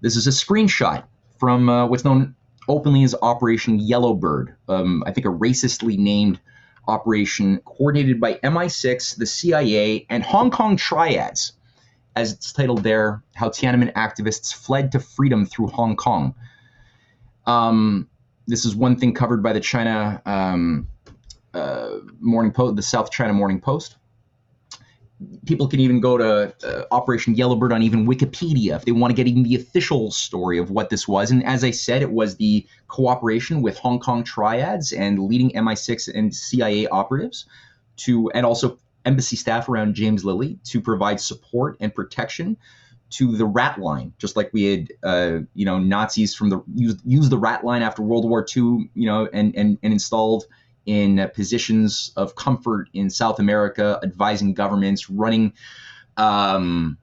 [0.00, 1.04] This is a screenshot
[1.38, 2.34] from uh, what's known
[2.68, 4.54] openly as Operation Yellowbird.
[4.68, 6.40] Um, I think a racistly named
[6.86, 11.52] operation coordinated by MI6, the CIA, and Hong Kong triads,
[12.16, 16.34] as it's titled there, how Tiananmen activists fled to freedom through Hong Kong.
[17.46, 18.08] Um,
[18.50, 20.88] this is one thing covered by the China um,
[21.54, 23.96] uh, Morning Post, the South China Morning Post
[25.44, 29.14] people can even go to uh, Operation Yellowbird on even Wikipedia if they want to
[29.14, 31.30] get even the official story of what this was.
[31.30, 36.12] And as I said, it was the cooperation with Hong Kong triads and leading MI6
[36.14, 37.46] and CIA operatives
[37.98, 42.56] to, and also embassy staff around James Lilley to provide support and protection
[43.10, 47.00] to the rat line, just like we had, uh, you know, Nazis from the used,
[47.04, 50.44] used the rat line after World War II, you know, and and, and installed
[50.86, 55.52] in positions of comfort in South America, advising governments, running
[56.16, 56.96] um,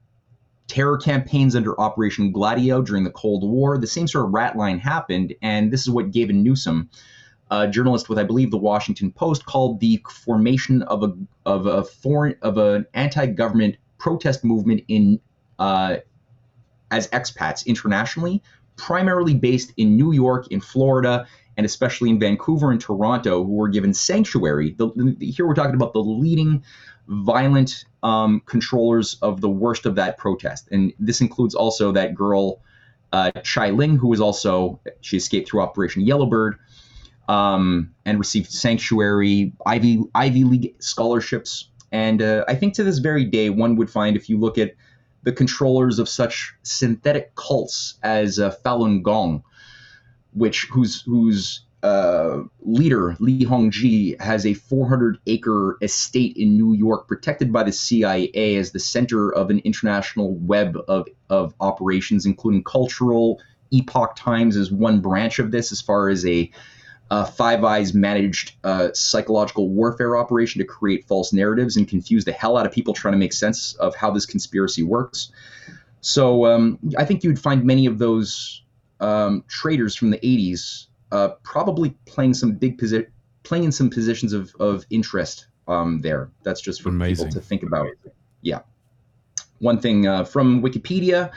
[0.67, 3.77] terror campaigns under Operation Gladio during the Cold War.
[3.77, 6.89] The same sort of rat line happened, and this is what Gavin Newsom,
[7.51, 11.13] a journalist with I believe the Washington Post, called the formation of a
[11.45, 15.19] of a foreign of an anti-government protest movement in
[15.59, 15.97] uh,
[16.91, 18.41] as expats internationally,
[18.75, 21.27] primarily based in New York, in Florida,
[21.57, 24.75] and especially in Vancouver and Toronto, who were given sanctuary.
[24.77, 26.63] The, here we're talking about the leading
[27.07, 32.61] violent um, controllers of the worst of that protest, and this includes also that girl
[33.13, 36.57] uh, Chai Ling, who was also she escaped through Operation Yellowbird.
[37.29, 43.25] Um, and received sanctuary, Ivy Ivy League scholarships, and uh, I think to this very
[43.25, 44.75] day, one would find if you look at
[45.23, 49.43] the controllers of such synthetic cults as uh, Falun Gong,
[50.33, 57.07] which whose whose uh, leader Li Hongzhi has a 400 acre estate in New York,
[57.07, 62.63] protected by the CIA as the center of an international web of of operations, including
[62.63, 63.39] cultural.
[63.71, 66.49] Epoch Times is one branch of this, as far as a
[67.09, 72.31] uh, Five Eyes managed uh, psychological warfare operation to create false narratives and confuse the
[72.31, 75.31] hell out of people trying to make sense of how this conspiracy works.
[76.01, 78.63] So um, I think you'd find many of those
[78.99, 83.11] um, traders from the 80s uh, probably playing some big position,
[83.43, 86.29] playing in some positions of, of interest um, there.
[86.43, 87.27] That's just for Amazing.
[87.27, 87.87] people to think about.
[88.41, 88.59] Yeah.
[89.59, 91.31] One thing uh, from Wikipedia.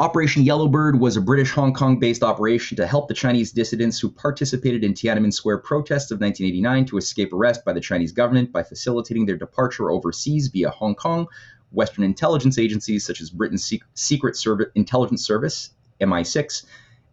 [0.00, 4.10] Operation Yellowbird was a British Hong Kong based operation to help the Chinese dissidents who
[4.10, 8.62] participated in Tiananmen Square protests of 1989 to escape arrest by the Chinese government by
[8.62, 11.26] facilitating their departure overseas via Hong Kong.
[11.72, 15.68] Western intelligence agencies such as Britain's Secret Service Intelligence Service
[16.00, 16.64] MI6,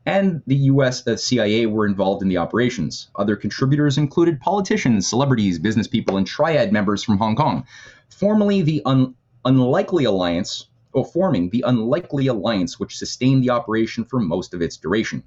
[0.05, 3.09] and the US uh, CIA were involved in the operations.
[3.17, 7.65] Other contributors included politicians, celebrities, business people, and triad members from Hong Kong.
[8.07, 9.13] Formerly the un-
[9.43, 10.67] unlikely alliance,
[11.03, 15.23] forming the unlikely alliance which sustained the operation for most of its duration.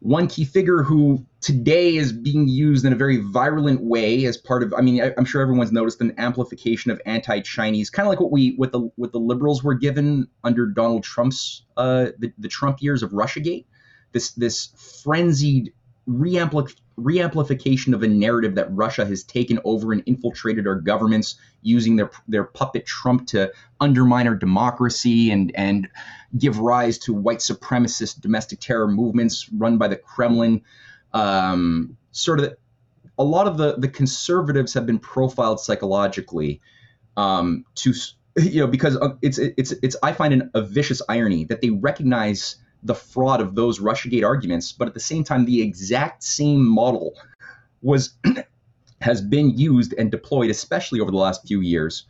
[0.00, 4.62] One key figure who today is being used in a very virulent way as part
[4.62, 8.20] of i mean I, am sure everyone's noticed an amplification of anti-chinese kind of like
[8.20, 12.48] what we what the what the liberals were given under donald trump's uh the, the
[12.48, 13.66] trump years of russiagate.
[14.12, 14.68] This this
[15.02, 15.72] frenzied
[16.08, 21.96] reampli- reamplification of a narrative that Russia has taken over and infiltrated our governments using
[21.96, 25.88] their their puppet Trump to undermine our democracy and and
[26.36, 30.62] give rise to white supremacist domestic terror movements run by the Kremlin.
[31.12, 32.56] Um, sort of
[33.18, 36.60] a lot of the the conservatives have been profiled psychologically
[37.16, 37.92] um, to
[38.36, 42.56] you know because it's it's it's I find an, a vicious irony that they recognize
[42.82, 47.14] the fraud of those Russiagate arguments, but at the same time, the exact same model
[47.82, 48.14] was
[49.00, 52.06] has been used and deployed, especially over the last few years,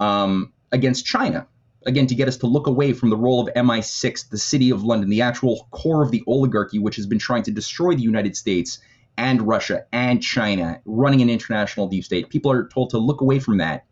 [0.00, 1.46] um, against China.
[1.86, 4.82] again, to get us to look away from the role of MI6, the City of
[4.82, 8.36] London, the actual core of the oligarchy, which has been trying to destroy the United
[8.36, 8.80] States
[9.16, 12.28] and Russia and China, running an international deep state.
[12.28, 13.84] People are told to look away from that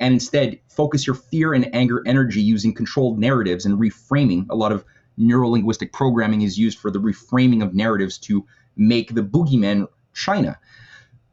[0.00, 4.46] and instead focus your fear and anger energy using controlled narratives and reframing.
[4.50, 4.84] A lot of
[5.18, 8.46] neurolinguistic programming is used for the reframing of narratives to
[8.76, 10.58] make the boogeyman China.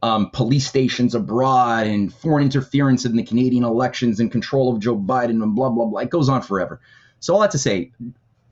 [0.02, 4.96] Um, police stations abroad and foreign interference in the Canadian elections and control of Joe
[4.96, 6.00] Biden and blah, blah, blah.
[6.00, 6.80] It goes on forever.
[7.20, 7.92] So, all that to say,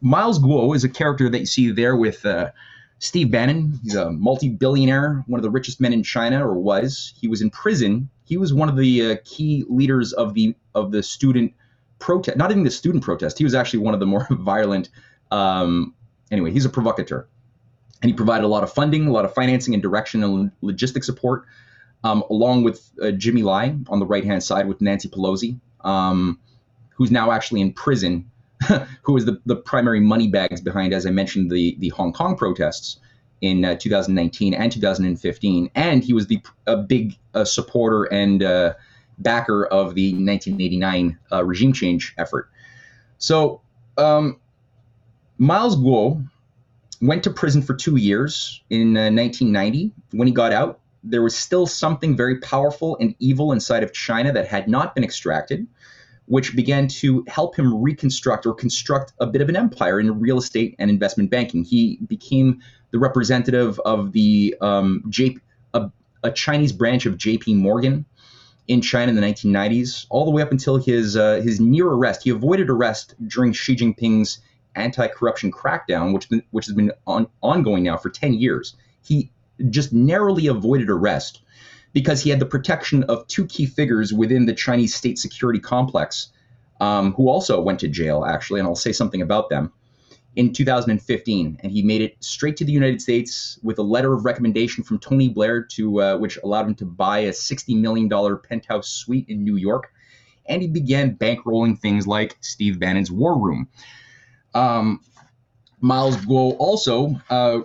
[0.00, 2.52] Miles Guo is a character that you see there with uh,
[2.98, 3.78] Steve Bannon.
[3.82, 7.12] He's a multi billionaire, one of the richest men in China, or was.
[7.20, 8.08] He was in prison.
[8.24, 11.52] He was one of the uh, key leaders of the of the student
[11.98, 13.38] protest, not even the student protest.
[13.38, 14.88] He was actually one of the more violent.
[15.32, 15.94] Um,
[16.30, 17.26] anyway, he's a provocateur
[18.02, 21.04] and he provided a lot of funding, a lot of financing and direction and logistic
[21.04, 21.46] support,
[22.04, 26.38] um, along with uh, Jimmy Lai on the right hand side with Nancy Pelosi, um,
[26.90, 28.30] who's now actually in prison,
[29.02, 32.36] who was the, the primary money bags behind, as I mentioned, the, the Hong Kong
[32.36, 32.98] protests
[33.40, 35.70] in uh, 2019 and 2015.
[35.74, 38.74] And he was the a big uh, supporter and uh,
[39.18, 42.50] backer of the 1989 uh, regime change effort.
[43.18, 43.62] So,
[43.96, 44.38] um,
[45.42, 46.24] Miles Guo
[47.00, 49.92] went to prison for two years in uh, 1990.
[50.12, 54.32] When he got out, there was still something very powerful and evil inside of China
[54.34, 55.66] that had not been extracted,
[56.26, 60.38] which began to help him reconstruct or construct a bit of an empire in real
[60.38, 61.64] estate and investment banking.
[61.64, 62.62] He became
[62.92, 65.38] the representative of the um, J-
[65.74, 65.90] a,
[66.22, 67.54] a, Chinese branch of J.P.
[67.54, 68.04] Morgan
[68.68, 72.22] in China in the 1990s, all the way up until his uh, his near arrest.
[72.22, 74.38] He avoided arrest during Xi Jinping's
[74.74, 78.74] anti-corruption crackdown, which which has been on, ongoing now for 10 years.
[79.02, 79.30] He
[79.70, 81.40] just narrowly avoided arrest
[81.92, 86.28] because he had the protection of two key figures within the Chinese state security complex,
[86.80, 89.72] um, who also went to jail actually, and I'll say something about them
[90.34, 94.24] in 2015, and he made it straight to the United States with a letter of
[94.24, 98.36] recommendation from Tony Blair, to uh, which allowed him to buy a 60 million dollar
[98.36, 99.92] penthouse suite in New York,
[100.46, 103.68] and he began bankrolling things like Steve Bannon's War Room.
[104.54, 105.00] Um,
[105.80, 107.60] Miles Guo also uh,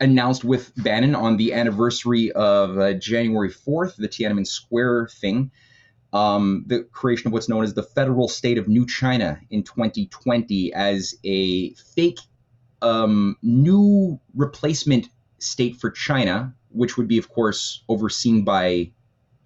[0.00, 5.50] announced with Bannon on the anniversary of uh, January 4th, the Tiananmen Square thing,
[6.12, 10.72] um, the creation of what's known as the Federal State of New China in 2020
[10.72, 12.20] as a fake
[12.82, 15.08] um, new replacement
[15.38, 18.92] state for China, which would be, of course, overseen by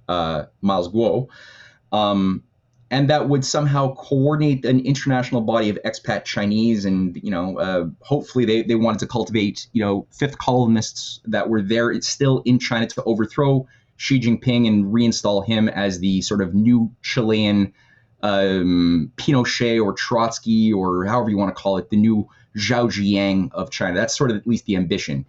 [0.09, 1.28] uh, Miles Guo.
[1.93, 2.43] Um,
[2.91, 7.86] and that would somehow coordinate an international body of expat Chinese, and you know, uh,
[8.01, 12.59] hopefully they, they wanted to cultivate you know fifth columnists that were there still in
[12.59, 13.66] China to overthrow
[13.97, 17.74] Xi Jinping and reinstall him as the sort of new Chilean
[18.22, 23.53] um, Pinochet or Trotsky or however you want to call it, the new Zhao Ziyang
[23.53, 23.95] of China.
[23.95, 25.26] That's sort of at least the ambition.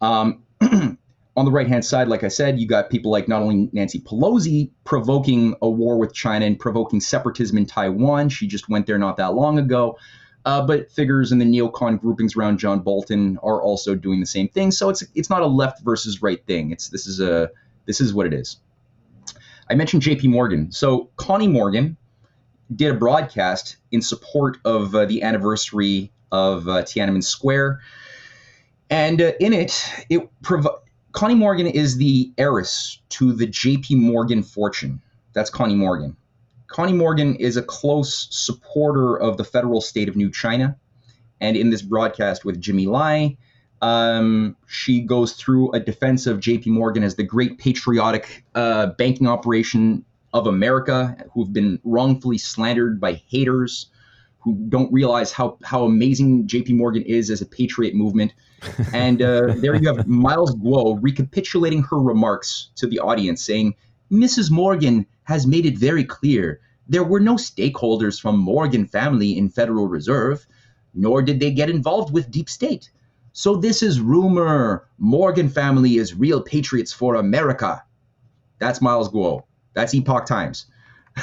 [0.00, 0.42] Um,
[1.36, 4.00] on the right hand side, like I said, you got people like not only Nancy
[4.00, 8.28] Pelosi provoking a war with China and provoking separatism in Taiwan.
[8.28, 9.98] She just went there not that long ago.
[10.44, 14.48] Uh, but figures in the neocon groupings around John Bolton are also doing the same
[14.48, 14.72] thing.
[14.72, 16.72] So it's it's not a left versus right thing.
[16.72, 17.48] It's this is a
[17.86, 18.56] this is what it is.
[19.70, 20.28] I mentioned J.P.
[20.28, 20.72] Morgan.
[20.72, 21.96] So Connie Morgan
[22.74, 27.80] did a broadcast in support of uh, the anniversary of uh, Tiananmen Square,
[28.90, 29.80] and uh, in it
[30.10, 30.80] it provided
[31.12, 35.00] Connie Morgan is the heiress to the JP Morgan fortune.
[35.34, 36.16] That's Connie Morgan.
[36.68, 40.76] Connie Morgan is a close supporter of the federal state of New China.
[41.40, 43.36] And in this broadcast with Jimmy Lai,
[43.82, 49.26] um, she goes through a defense of JP Morgan as the great patriotic uh, banking
[49.26, 53.86] operation of America, who've been wrongfully slandered by haters
[54.42, 58.34] who don't realize how, how amazing JP Morgan is as a patriot movement
[58.92, 63.74] and uh, there you have Miles Guo recapitulating her remarks to the audience, saying,
[64.10, 64.50] Mrs.
[64.50, 69.88] Morgan has made it very clear there were no stakeholders from Morgan family in Federal
[69.88, 70.46] Reserve,
[70.94, 72.90] nor did they get involved with deep state.
[73.32, 74.86] So this is rumor.
[74.98, 77.82] Morgan family is real patriots for America.
[78.58, 79.44] That's Miles Guo.
[79.74, 80.66] That's Epoch Times.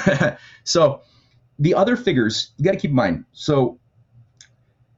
[0.63, 1.01] so
[1.60, 3.26] the other figures, you got to keep in mind.
[3.34, 3.80] So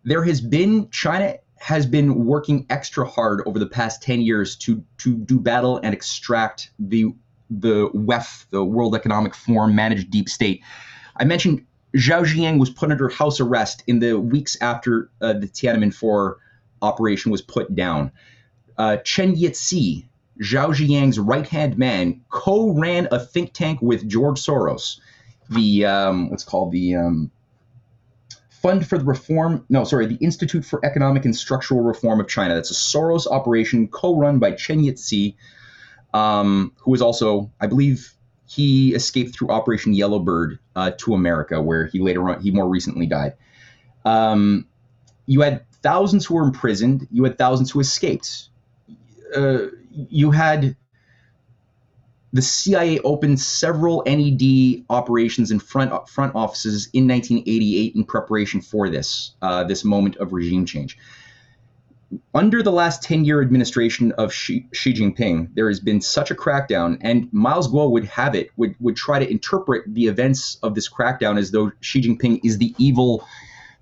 [0.03, 4.83] there has been China has been working extra hard over the past 10 years to
[4.99, 7.13] to do battle and extract the
[7.49, 10.63] the WEF, the World Economic Forum managed deep state.
[11.17, 11.65] I mentioned
[11.97, 16.37] Zhao Ziyang was put under house arrest in the weeks after uh, the Tiananmen 4
[16.81, 18.11] operation was put down.
[18.77, 20.05] Uh, Chen Yizi,
[20.41, 24.99] Zhao Ziyang's right hand man, co ran a think tank with George Soros,
[25.51, 27.31] the, um, what's called the, um,
[28.49, 32.53] Fund for the Reform, no, sorry, the Institute for Economic and Structural Reform of China.
[32.53, 35.33] That's a Soros operation co-run by Chen Yizi,
[36.13, 38.13] um, who was also, I believe,
[38.45, 43.07] he escaped through Operation Yellowbird uh, to America, where he later on, he more recently
[43.07, 43.33] died.
[44.05, 44.67] Um,
[45.25, 47.07] you had thousands who were imprisoned.
[47.11, 48.49] You had thousands who escaped.
[49.35, 49.67] Uh,
[50.09, 50.75] you had
[52.33, 58.89] the CIA opened several NED operations in front front offices in 1988 in preparation for
[58.89, 60.97] this uh, this moment of regime change.
[62.33, 66.35] Under the last 10 year administration of Xi, Xi, Jinping, there has been such a
[66.35, 70.75] crackdown, and Miles Guo would have it, would, would try to interpret the events of
[70.75, 73.25] this crackdown as though Xi Jinping is the evil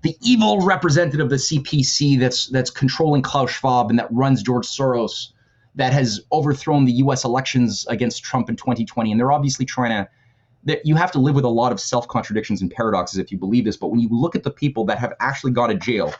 [0.02, 4.66] the evil representative of the CPC that's that's controlling Klaus Schwab and that runs George
[4.66, 5.32] Soros
[5.74, 7.24] that has overthrown the U.S.
[7.24, 10.08] elections against Trump in 2020, and they're obviously trying to.
[10.64, 13.38] That you have to live with a lot of self contradictions and paradoxes if you
[13.38, 13.78] believe this.
[13.78, 16.12] But when you look at the people that have actually gone to jail,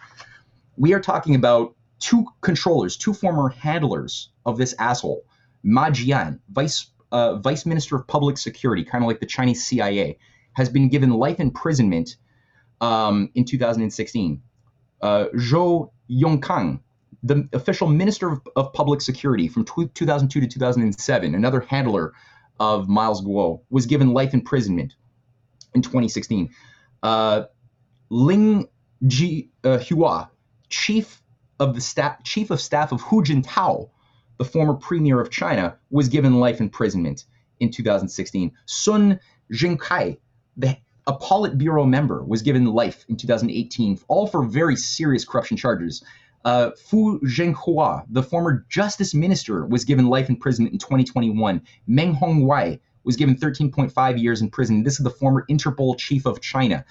[0.78, 5.22] we are talking about two controllers, two former handlers of this asshole,
[5.62, 10.18] Ma Jian, vice uh, vice minister of public security, kind of like the Chinese CIA,
[10.54, 12.16] has been given life imprisonment
[12.80, 14.42] um, in 2016.
[15.02, 16.80] Uh, Zhou Yongkang,
[17.22, 22.12] the official minister of, of public security from 2002 to 2007, another handler
[22.58, 24.94] of Miles Guo, was given life imprisonment
[25.74, 26.50] in 2016.
[27.02, 27.44] Uh,
[28.10, 28.68] Ling
[29.06, 30.28] Ji uh, Hua,
[30.68, 31.22] chief
[31.58, 33.90] of the staff, chief of staff of Hu Jintao,
[34.38, 37.24] the former premier of China, was given life imprisonment
[37.60, 38.52] in 2016.
[38.66, 39.20] Sun
[39.52, 40.18] Zhengcai,
[40.56, 46.04] the a Politburo member, was given life in 2018, all for very serious corruption charges.
[46.44, 51.60] Uh, Fu Zhenghua, the former justice minister, was given life imprisonment in 2021.
[51.86, 54.82] Meng Hongwei was given 13.5 years in prison.
[54.82, 56.84] This is the former Interpol chief of China.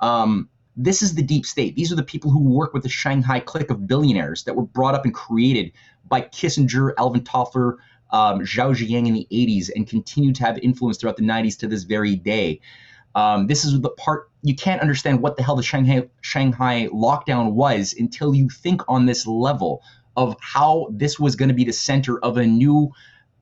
[0.00, 1.74] Um, this is the deep state.
[1.74, 4.94] These are the people who work with the Shanghai clique of billionaires that were brought
[4.94, 5.72] up and created
[6.06, 7.76] by Kissinger, Alvin Toffler,
[8.10, 11.66] um, Zhao Ziyang in the 80s, and continue to have influence throughout the 90s to
[11.66, 12.60] this very day.
[13.16, 17.52] Um, this is the part you can't understand what the hell the Shanghai Shanghai lockdown
[17.52, 19.82] was until you think on this level
[20.16, 22.92] of how this was going to be the center of a new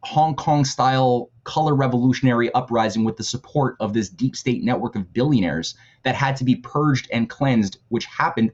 [0.04, 5.12] Hong Kong style color revolutionary uprising with the support of this deep state network of
[5.12, 8.52] billionaires that had to be purged and cleansed, which happened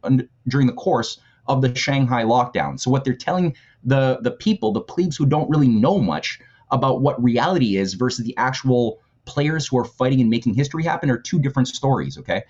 [0.48, 2.80] during the course of the Shanghai lockdown.
[2.80, 6.40] So what they're telling the the people, the plebes who don't really know much
[6.70, 9.00] about what reality is versus the actual
[9.30, 12.18] players who are fighting and making history happen are two different stories.
[12.18, 12.42] Okay,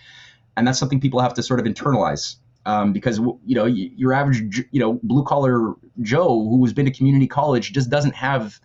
[0.57, 2.37] and that's something people have to sort of internalize.
[2.67, 5.73] Um, because you know your average you know blue collar
[6.03, 8.61] Joe who has been to community college just doesn't have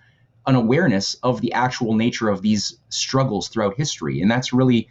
[0.48, 4.90] an awareness of the actual nature of these struggles throughout history, and that's really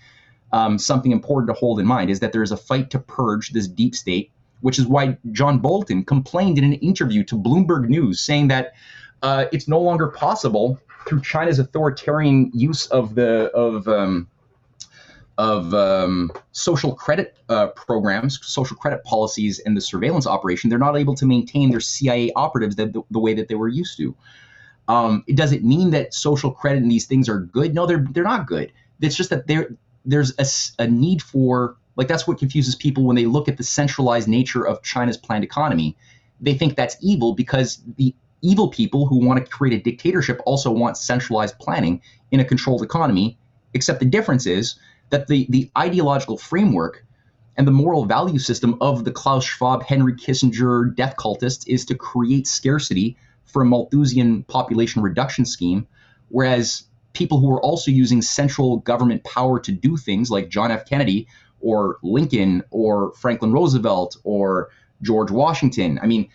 [0.53, 2.11] um, something important to hold in mind.
[2.11, 4.31] Is that there is a fight to purge this deep state,
[4.62, 8.72] which is why John Bolton complained in an interview to Bloomberg News, saying that
[9.22, 14.29] uh, it's no longer possible through China's authoritarian use of the of um,
[15.37, 20.97] of um, social credit uh, programs, social credit policies, and the surveillance operation, they're not
[20.97, 24.15] able to maintain their CIA operatives the, the, way that they were used to.
[24.87, 27.75] Um, it doesn't mean that social credit and these things are good.
[27.75, 28.73] No, they're they're not good.
[29.01, 29.75] It's just that there
[30.05, 33.65] there's a, a need for like that's what confuses people when they look at the
[33.65, 35.97] centralized nature of China's planned economy.
[36.41, 40.70] They think that's evil because the evil people who want to create a dictatorship also
[40.70, 43.38] want centralized planning in a controlled economy,
[43.72, 44.76] except the difference is
[45.11, 47.05] that the, the ideological framework
[47.57, 51.95] and the moral value system of the Klaus Schwab, Henry Kissinger death cultists is to
[51.95, 53.16] create scarcity
[53.47, 55.86] for a Malthusian population reduction scheme,
[56.28, 60.86] whereas people who are also using central government power to do things like John F.
[60.86, 61.28] Kennedy
[61.61, 64.68] or Lincoln or Franklin Roosevelt or
[65.01, 65.99] George Washington.
[66.03, 66.28] I mean,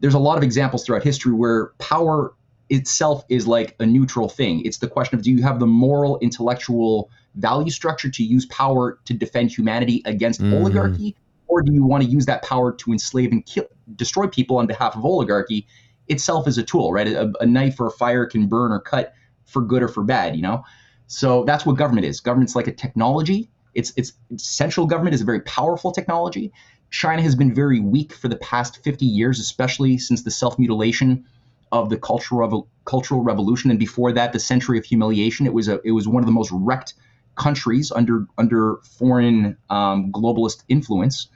[0.00, 2.34] there's a lot of examples throughout history where power
[2.70, 4.64] itself is like a neutral thing.
[4.64, 8.98] It's the question of do you have the moral, intellectual value structure to use power
[9.04, 10.54] to defend humanity against mm-hmm.
[10.54, 11.16] oligarchy,
[11.48, 13.64] or do you want to use that power to enslave and kill,
[13.96, 15.66] destroy people on behalf of oligarchy?
[16.08, 17.08] Itself is a tool, right?
[17.08, 19.12] A, a knife or a fire can burn or cut
[19.46, 20.64] for good or for bad, you know.
[21.08, 22.20] So that's what government is.
[22.20, 23.50] Government's like a technology.
[23.74, 26.52] It's it's central government is a very powerful technology.
[26.90, 31.24] China has been very weak for the past 50 years, especially since the self mutilation
[31.72, 35.46] of the cultural Revo- cultural revolution, and before that, the century of humiliation.
[35.46, 36.94] It was a it was one of the most wrecked
[37.36, 41.28] countries under under foreign um, globalist influence,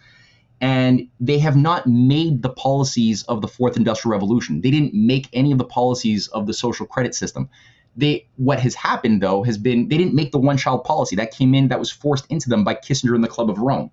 [0.61, 4.61] and they have not made the policies of the fourth industrial revolution.
[4.61, 7.49] They didn't make any of the policies of the social credit system.
[7.97, 11.31] They what has happened though has been they didn't make the one child policy that
[11.31, 13.93] came in that was forced into them by Kissinger and the Club of Rome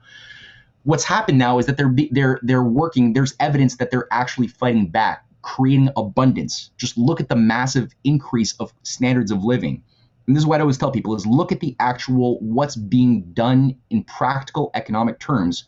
[0.84, 3.14] what's happened now is that they're they're they're working.
[3.14, 6.72] There's evidence that they're actually fighting back, creating abundance.
[6.78, 9.84] Just look at the massive increase of standards of living.
[10.28, 13.24] And this is what I always tell people: is look at the actual what's being
[13.34, 15.66] done in practical economic terms.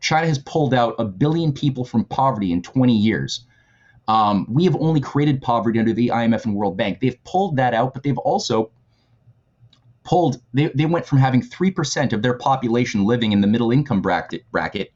[0.00, 3.44] China has pulled out a billion people from poverty in 20 years.
[4.08, 7.00] Um, we have only created poverty under the IMF and World Bank.
[7.00, 8.70] They've pulled that out, but they've also
[10.04, 14.00] pulled they, they went from having 3% of their population living in the middle income
[14.00, 14.92] bracket bracket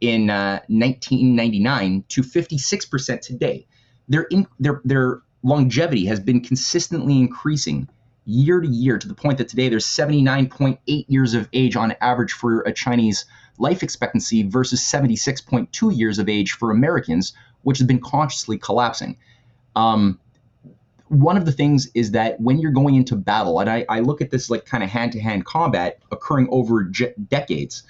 [0.00, 3.66] in uh, 1999 to 56% today
[4.08, 7.88] their in, their their longevity has been consistently increasing
[8.26, 10.78] year to year to the point that today there's 79.8
[11.08, 13.26] years of age on average for a Chinese
[13.58, 19.18] life expectancy versus 76.2 years of age for Americans, which has been consciously collapsing.
[19.76, 20.18] Um,
[21.14, 24.20] one of the things is that when you're going into battle, and I, I look
[24.20, 27.82] at this like kind of hand to hand combat occurring over decades,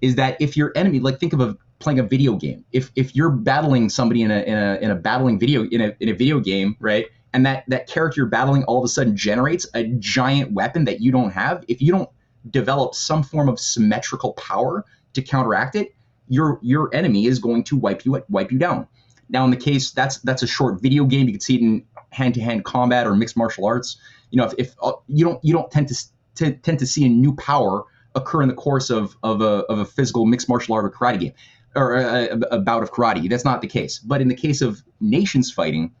[0.00, 3.14] is that if your enemy, like think of a playing a video game, if if
[3.14, 6.14] you're battling somebody in a in a in a battling video in a in a
[6.14, 7.06] video game, right?
[7.32, 11.00] And that that character you're battling all of a sudden generates a giant weapon that
[11.00, 11.64] you don't have.
[11.68, 12.08] If you don't
[12.50, 15.94] develop some form of symmetrical power to counteract it,
[16.28, 18.86] your your enemy is going to wipe you wipe you down.
[19.30, 21.84] Now, in the case that's that's a short video game, you can see it in
[22.10, 23.96] hand-to-hand combat or mixed martial arts.
[24.30, 25.94] You know, if, if uh, you don't you don't tend to,
[26.36, 27.84] to tend to see a new power
[28.14, 31.20] occur in the course of of a, of a physical mixed martial art or karate
[31.20, 31.32] game
[31.74, 33.28] or a, a, bout of karate.
[33.28, 33.98] That's not the case.
[33.98, 35.92] But in the case of nations fighting,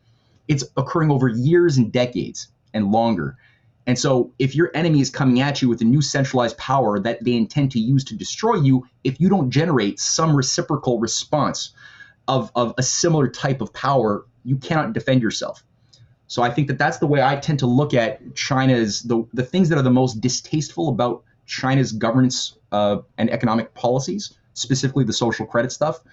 [0.48, 3.36] it's occurring over years and decades and longer.
[3.86, 7.24] And so, if your enemy is coming at you with a new centralized power that
[7.24, 11.72] they intend to use to destroy you, if you don't generate some reciprocal response
[12.28, 15.64] of, of a similar type of power, you cannot defend yourself.
[16.30, 19.42] So I think that that's the way I tend to look at China's the the
[19.42, 25.12] things that are the most distasteful about China's governance uh, and economic policies, specifically the
[25.12, 26.04] social credit stuff,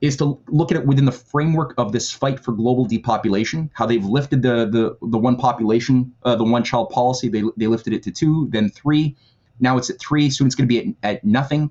[0.00, 3.70] is to look at it within the framework of this fight for global depopulation.
[3.74, 7.28] How they've lifted the the the one population, uh, the one child policy.
[7.28, 9.14] They they lifted it to two, then three.
[9.60, 10.30] Now it's at three.
[10.30, 11.70] Soon it's going to be at, at nothing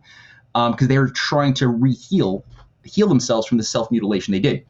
[0.53, 2.43] because um, they're trying to reheal
[2.83, 4.63] heal themselves from the self mutilation they did.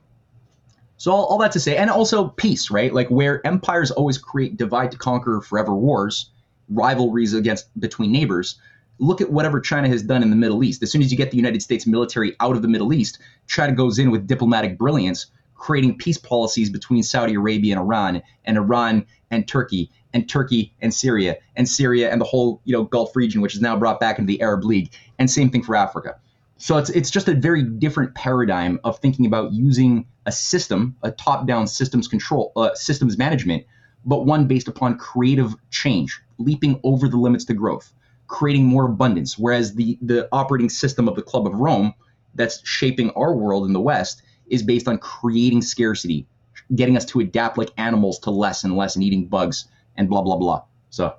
[0.99, 2.93] So all, all that to say, and also peace, right?
[2.93, 6.29] Like where empires always create divide to conquer forever wars,
[6.67, 8.59] rivalries against between neighbors.
[8.99, 10.83] Look at whatever China has done in the Middle East.
[10.83, 13.71] As soon as you get the United States military out of the Middle East, China
[13.71, 19.05] goes in with diplomatic brilliance, creating peace policies between Saudi Arabia and Iran, and Iran
[19.31, 23.39] and Turkey, and Turkey and Syria, and Syria and the whole you know Gulf region,
[23.39, 26.17] which is now brought back into the Arab League, and same thing for Africa.
[26.61, 31.11] So it's it's just a very different paradigm of thinking about using a system, a
[31.11, 33.65] top-down systems control, uh, systems management,
[34.03, 37.93] but one based upon creative change, leaping over the limits to growth,
[38.27, 39.39] creating more abundance.
[39.39, 41.93] Whereas the the operating system of the Club of Rome,
[42.35, 46.27] that's shaping our world in the West, is based on creating scarcity,
[46.75, 50.21] getting us to adapt like animals to less and less and eating bugs and blah
[50.21, 50.63] blah blah.
[50.89, 51.15] So,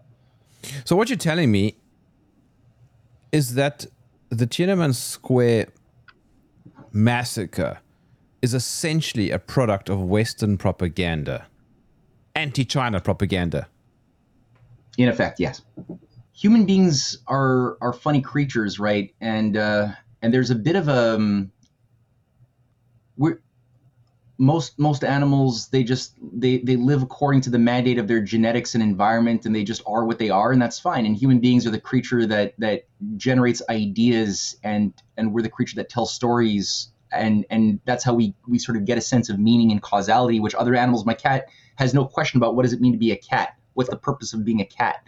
[0.84, 1.76] so what you're telling me
[3.32, 3.86] is that
[4.30, 5.66] the Tiananmen Square
[6.92, 7.80] massacre
[8.42, 11.46] is essentially a product of Western propaganda,
[12.34, 13.68] anti China propaganda.
[14.96, 15.62] In effect, yes.
[16.32, 19.14] Human beings are are funny creatures, right?
[19.20, 19.88] And uh,
[20.22, 21.52] and there's a bit of a um,
[23.16, 23.40] we're
[24.40, 28.72] most most animals they just they they live according to the mandate of their genetics
[28.74, 31.04] and environment and they just are what they are and that's fine.
[31.04, 32.84] And human beings are the creature that that
[33.18, 38.34] generates ideas and and we're the creature that tells stories and and that's how we
[38.48, 41.44] we sort of get a sense of meaning and causality which other animals my cat
[41.76, 43.50] has no question about what does it mean to be a cat?
[43.74, 45.04] What's the purpose of being a cat?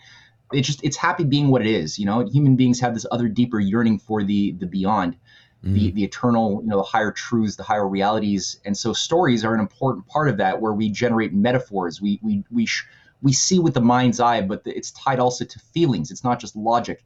[0.53, 2.20] It just it's happy being what it is you know?
[2.26, 5.16] Human beings have this other deeper yearning for the the beyond
[5.64, 5.74] mm.
[5.74, 8.60] the the eternal, you know, the higher truths, the higher realities.
[8.64, 12.00] And so stories are an important part of that, where we generate metaphors.
[12.00, 12.86] We we we sh-
[13.20, 16.10] we see with the mind's eye, but the, it's tied also to feelings.
[16.10, 17.04] It's not just logic,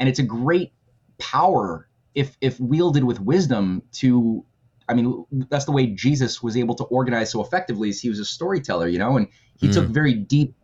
[0.00, 0.72] and it's a great
[1.18, 4.44] power if if wielded with wisdom to
[4.88, 7.88] I mean, that's the way Jesus was able to organize so effectively.
[7.88, 9.72] Is he was a storyteller, you know, and he mm.
[9.72, 10.54] took very deep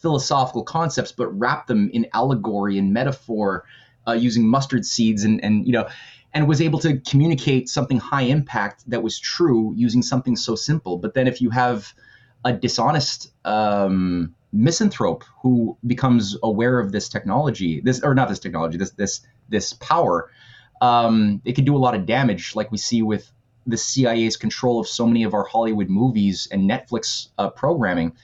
[0.00, 3.64] philosophical concepts, but wrapped them in allegory and metaphor,
[4.06, 5.88] uh, using mustard seeds and and you know,
[6.34, 10.96] and was able to communicate something high impact that was true using something so simple.
[10.96, 11.92] But then if you have
[12.44, 18.78] a dishonest um, misanthrope who becomes aware of this technology, this or not this technology,
[18.78, 20.30] this this this power,
[20.80, 23.30] um, it can do a lot of damage, like we see with
[23.66, 28.14] the CIA's control of so many of our Hollywood movies and Netflix uh, programming.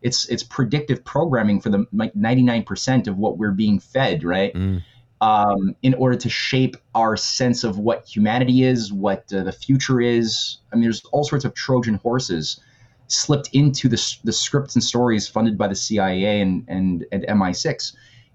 [0.00, 4.54] It's it's predictive programming for the like 99% of what we're being fed, right?
[4.54, 4.82] Mm
[5.20, 10.00] um, in order to shape our sense of what humanity is, what uh, the future
[10.00, 10.58] is.
[10.72, 12.60] I mean, there's all sorts of Trojan horses
[13.08, 17.94] slipped into the, the scripts and stories funded by the CIA and, and, and MI6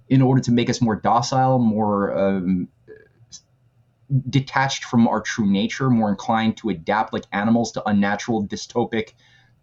[0.10, 2.68] in order to make us more docile, more um,
[4.30, 9.14] detached from our true nature, more inclined to adapt like animals to unnatural, dystopic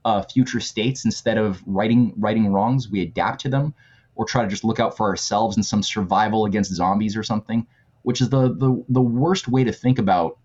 [0.04, 2.88] uh, future states instead of righting righting wrongs.
[2.90, 3.74] We adapt to them,
[4.20, 7.66] or try to just look out for ourselves in some survival against zombies or something,
[8.02, 10.36] which is the the, the worst way to think about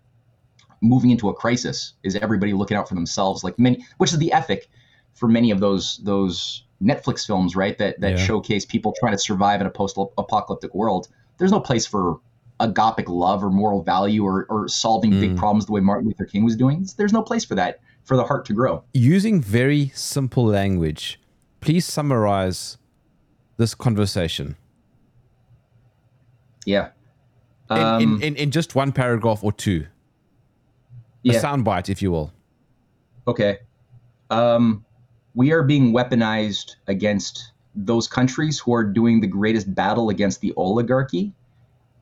[0.80, 1.92] moving into a crisis.
[2.02, 3.44] Is everybody looking out for themselves?
[3.44, 4.70] Like many, which is the ethic
[5.12, 7.76] for many of those those Netflix films, right?
[7.76, 8.24] That that yeah.
[8.24, 11.08] showcase people trying to survive in a post-apocalyptic world.
[11.36, 12.18] There's no place for
[12.58, 15.20] agapic love or moral value or, or solving mm.
[15.20, 16.88] big problems the way Martin Luther King was doing.
[16.96, 18.84] There's no place for that for the heart to grow.
[18.94, 21.20] Using very simple language,
[21.60, 22.78] please summarize
[23.56, 24.56] this conversation.
[26.64, 26.90] Yeah.
[27.68, 29.86] Um, in, in, in, in, just one paragraph or two.
[31.22, 31.34] Yeah.
[31.34, 32.32] A soundbite, if you will.
[33.26, 33.58] Okay.
[34.30, 34.84] Um,
[35.34, 40.52] we are being weaponized against those countries who are doing the greatest battle against the
[40.56, 41.34] oligarchy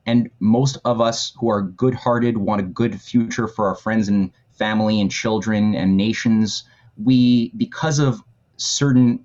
[0.06, 4.08] and most of us who are good hearted, want a good future for our friends
[4.08, 6.64] and family and children and nations,
[7.02, 8.22] we, because of
[8.56, 9.24] certain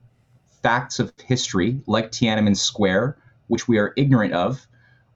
[0.62, 4.68] facts of history, like Tiananmen Square, which we are ignorant of,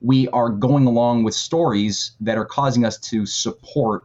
[0.01, 4.03] we are going along with stories that are causing us to support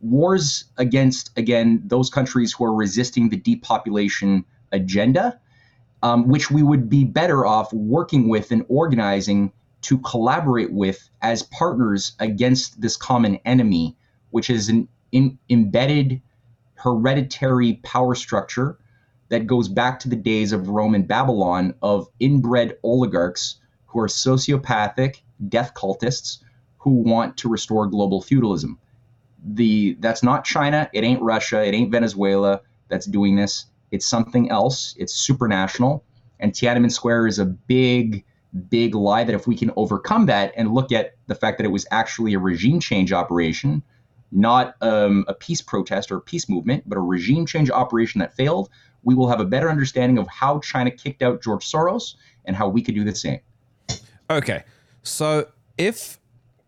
[0.00, 5.38] wars against, again, those countries who are resisting the depopulation agenda,
[6.02, 9.52] um, which we would be better off working with and organizing
[9.82, 13.96] to collaborate with as partners against this common enemy,
[14.30, 16.20] which is an in, embedded
[16.74, 18.78] hereditary power structure
[19.30, 23.56] that goes back to the days of Rome and Babylon of inbred oligarchs
[23.86, 26.38] who are sociopathic, death cultists
[26.78, 28.78] who want to restore global feudalism.
[29.42, 33.66] The that's not China, it ain't Russia, it ain't Venezuela that's doing this.
[33.90, 34.94] It's something else.
[34.98, 36.02] It's supranational.
[36.38, 38.24] And Tiananmen Square is a big
[38.68, 41.70] big lie that if we can overcome that and look at the fact that it
[41.70, 43.80] was actually a regime change operation,
[44.32, 48.34] not um, a peace protest or a peace movement, but a regime change operation that
[48.34, 48.68] failed,
[49.02, 52.68] we will have a better understanding of how China kicked out George Soros and how
[52.68, 53.40] we could do the same.
[54.28, 54.64] Okay.
[55.02, 55.48] So
[55.78, 56.18] if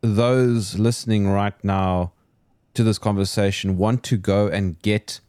[0.01, 2.13] those listening right now
[2.75, 5.21] to this conversation want to go and get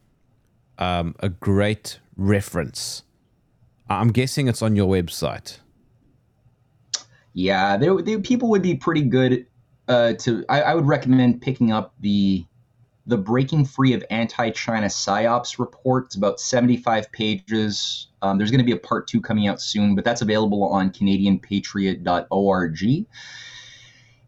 [0.78, 3.04] um, a great reference,
[3.90, 5.60] I'm guessing it's on your website.
[7.34, 9.46] Yeah, they, people would be pretty good
[9.88, 10.46] uh, to.
[10.50, 12.46] I, I, would recommend picking up the
[13.06, 16.06] the Breaking Free of Anti-China Psyops report.
[16.06, 18.08] It's about 75 pages.
[18.22, 20.92] Um, there's going to be a part two coming out soon, but that's available on
[20.92, 23.08] CanadianPatriot.org.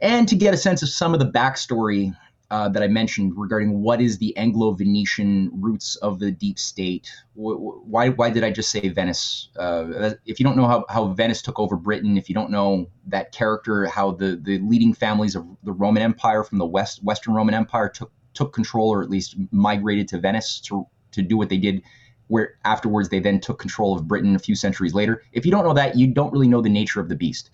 [0.01, 2.15] And to get a sense of some of the backstory
[2.51, 7.11] uh, that I mentioned regarding what is the Anglo-Venetian roots of the deep state.
[7.33, 9.49] Why, why did I just say Venice?
[9.57, 12.87] Uh, if you don't know how, how Venice took over Britain, if you don't know
[13.07, 17.33] that character, how the, the leading families of the Roman Empire from the West Western
[17.33, 21.49] Roman Empire took took control, or at least migrated to Venice to to do what
[21.49, 21.81] they did.
[22.27, 25.21] Where afterwards they then took control of Britain a few centuries later.
[25.31, 27.51] If you don't know that, you don't really know the nature of the beast.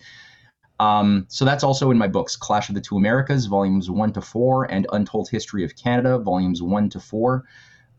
[0.80, 4.20] Um, so that's also in my books Clash of the Two Americas, volumes one to
[4.20, 7.44] four, and Untold History of Canada, volumes one to four.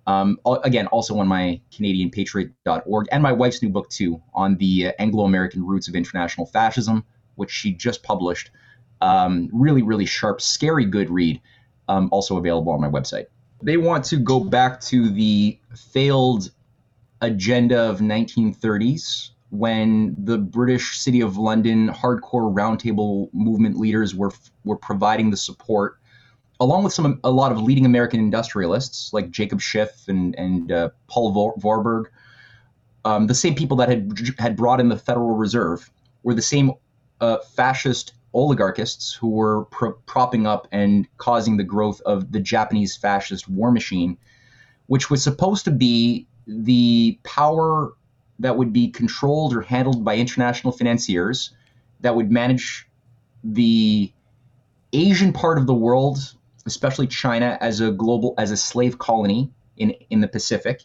[0.06, 4.91] Um, again, also on my CanadianPatriot.org, and my wife's new book, too, on the uh,
[4.99, 7.06] Anglo American roots of international fascism,
[7.36, 8.52] which she just published.
[8.99, 11.40] Um, really, really sharp, scary good read,
[11.88, 13.26] um, also available on my website.
[13.62, 16.52] They want to go back to the failed
[17.22, 24.32] agenda of 1930s when the British City of London hardcore roundtable movement leaders were
[24.66, 26.00] were providing the support,
[26.60, 30.90] along with some a lot of leading American industrialists like Jacob Schiff and and uh,
[31.08, 32.10] Paul Warburg,
[33.06, 35.90] um, the same people that had had brought in the Federal Reserve
[36.24, 36.72] were the same
[37.22, 42.98] uh, fascist oligarchists who were pro- propping up and causing the growth of the Japanese
[42.98, 44.18] fascist war machine,
[44.88, 47.94] which was supposed to be the power
[48.40, 51.52] that would be controlled or handled by international financiers
[52.02, 52.88] that would manage
[53.44, 54.12] the
[54.92, 56.18] Asian part of the world,
[56.66, 60.84] especially China, as a global as a slave colony in in the Pacific,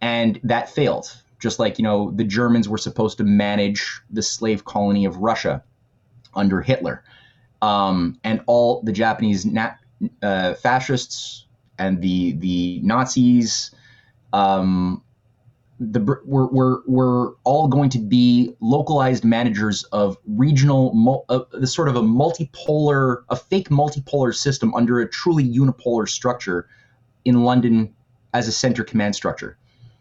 [0.00, 1.20] and that failed.
[1.40, 5.62] Just like you know, the Germans were supposed to manage the slave colony of Russia
[6.36, 7.04] under Hitler,
[7.62, 9.78] um, and all the Japanese nat-
[10.22, 11.46] uh, fascists
[11.78, 13.74] and the the Nazis
[14.32, 15.02] um,
[15.80, 20.92] the we're, we're we're all going to be localized managers of regional
[21.52, 26.68] the sort of a multipolar a fake multipolar system under a truly unipolar structure
[27.24, 27.94] in London
[28.32, 29.56] as a center command structure.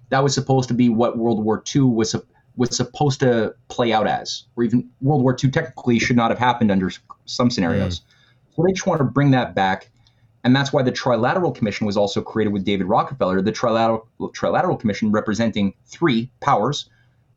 [0.09, 2.15] That was supposed to be what World War II was
[2.55, 6.39] was supposed to play out as, or even World War II technically should not have
[6.39, 6.91] happened under
[7.25, 7.99] some scenarios.
[7.99, 8.03] Mm.
[8.55, 9.89] So they just want to bring that back
[10.43, 14.79] and that's why the Trilateral Commission was also created with David Rockefeller, the Trilateral, Trilateral
[14.79, 16.89] Commission representing three powers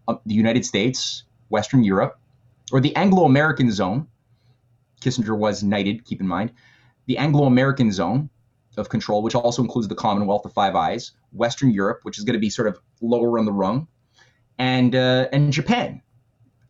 [0.09, 2.19] uh, the United States, Western Europe,
[2.73, 4.09] or the Anglo American zone.
[5.01, 6.53] Kissinger was knighted, keep in mind.
[7.07, 8.31] The Anglo American zone
[8.77, 12.35] of control, which also includes the Commonwealth of Five Eyes, Western Europe, which is going
[12.35, 13.87] to be sort of lower on the rung,
[14.59, 16.03] and, uh, and Japan,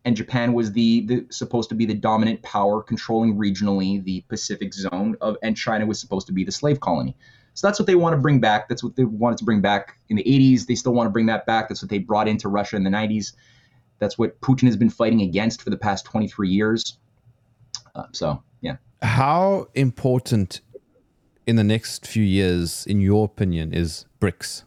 [0.05, 4.73] and Japan was the, the supposed to be the dominant power controlling regionally the Pacific
[4.73, 7.15] zone of, and China was supposed to be the slave colony.
[7.55, 8.69] So that's what they want to bring back.
[8.69, 10.67] That's what they wanted to bring back in the 80s.
[10.67, 11.67] They still want to bring that back.
[11.67, 13.33] That's what they brought into Russia in the 90s.
[13.99, 16.99] That's what Putin has been fighting against for the past 23 years.
[17.95, 18.77] Uh, so, yeah.
[19.01, 20.61] How important
[21.47, 24.63] in the next few years, in your opinion, is BRICS?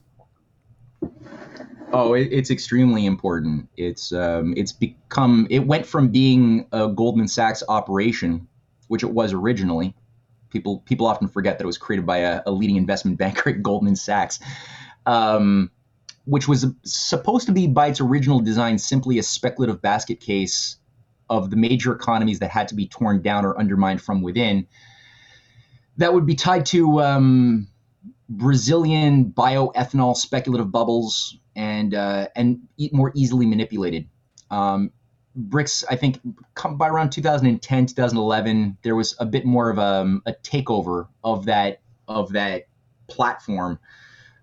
[1.93, 3.69] Oh, it, it's extremely important.
[3.77, 8.47] It's um, it's become it went from being a Goldman Sachs operation,
[8.89, 9.95] which it was originally.
[10.51, 13.63] People people often forget that it was created by a, a leading investment banker at
[13.63, 14.39] Goldman Sachs,
[15.07, 15.71] um,
[16.27, 20.77] which was supposed to be by its original design simply a speculative basket case
[21.29, 24.67] of the major economies that had to be torn down or undermined from within.
[25.97, 27.69] That would be tied to um,
[28.29, 32.61] Brazilian bioethanol speculative bubbles and uh, and
[32.93, 34.09] more easily manipulated.
[34.51, 34.93] Um,
[35.39, 36.21] BRICS, I think,
[36.73, 41.47] by around 2010, 2011, there was a bit more of a, um, a takeover of
[41.47, 42.67] that of that
[43.07, 43.79] platform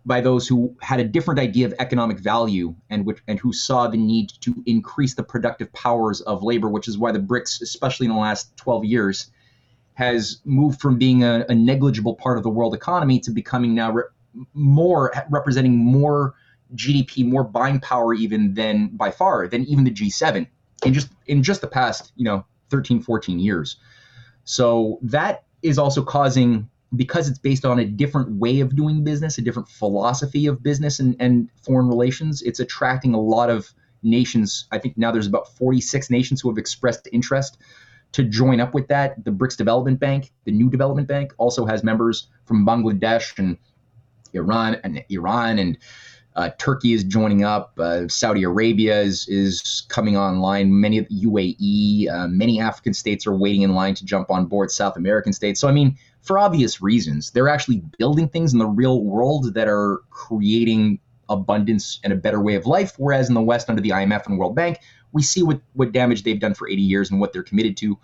[0.05, 3.88] by those who had a different idea of economic value and which and who saw
[3.88, 8.05] the need to increase the productive powers of labor, which is why the BRICS, especially
[8.05, 9.29] in the last 12 years,
[9.95, 13.91] has moved from being a, a negligible part of the world economy to becoming now
[13.91, 14.03] re-
[14.53, 16.35] more representing more
[16.76, 20.48] GDP, more buying power even than by far than even the G7
[20.85, 23.77] in just in just the past, you know, 13, 14 years.
[24.44, 29.38] So that is also causing because it's based on a different way of doing business,
[29.38, 33.73] a different philosophy of business and, and foreign relations, it's attracting a lot of
[34.03, 34.68] nations.
[34.72, 37.57] I think now there's about 46 nations who have expressed interest
[38.14, 39.23] to join up with that.
[39.26, 43.57] The BRICS Development Bank, the new development bank, also has members from Bangladesh and
[44.34, 45.77] Iran and Iran and
[46.38, 47.73] uh, Turkey is joining up.
[47.80, 50.80] Uh, Saudi Arabia is is coming online.
[50.80, 54.45] Many of the UAE, uh, many African states are waiting in line to jump on
[54.45, 54.69] board.
[54.69, 55.59] South American states.
[55.59, 59.68] So I mean, for obvious reasons, they're actually building things in the real world that
[59.68, 62.93] are creating abundance and a better way of life.
[62.97, 64.77] Whereas in the West, under the IMF and World Bank,
[65.11, 67.97] we see what, what damage they've done for 80 years and what they're committed to.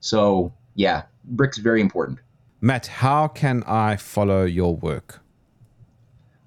[0.00, 1.02] So, yeah,
[1.34, 2.18] BRICS very important.
[2.60, 5.23] Matt, how can I follow your work?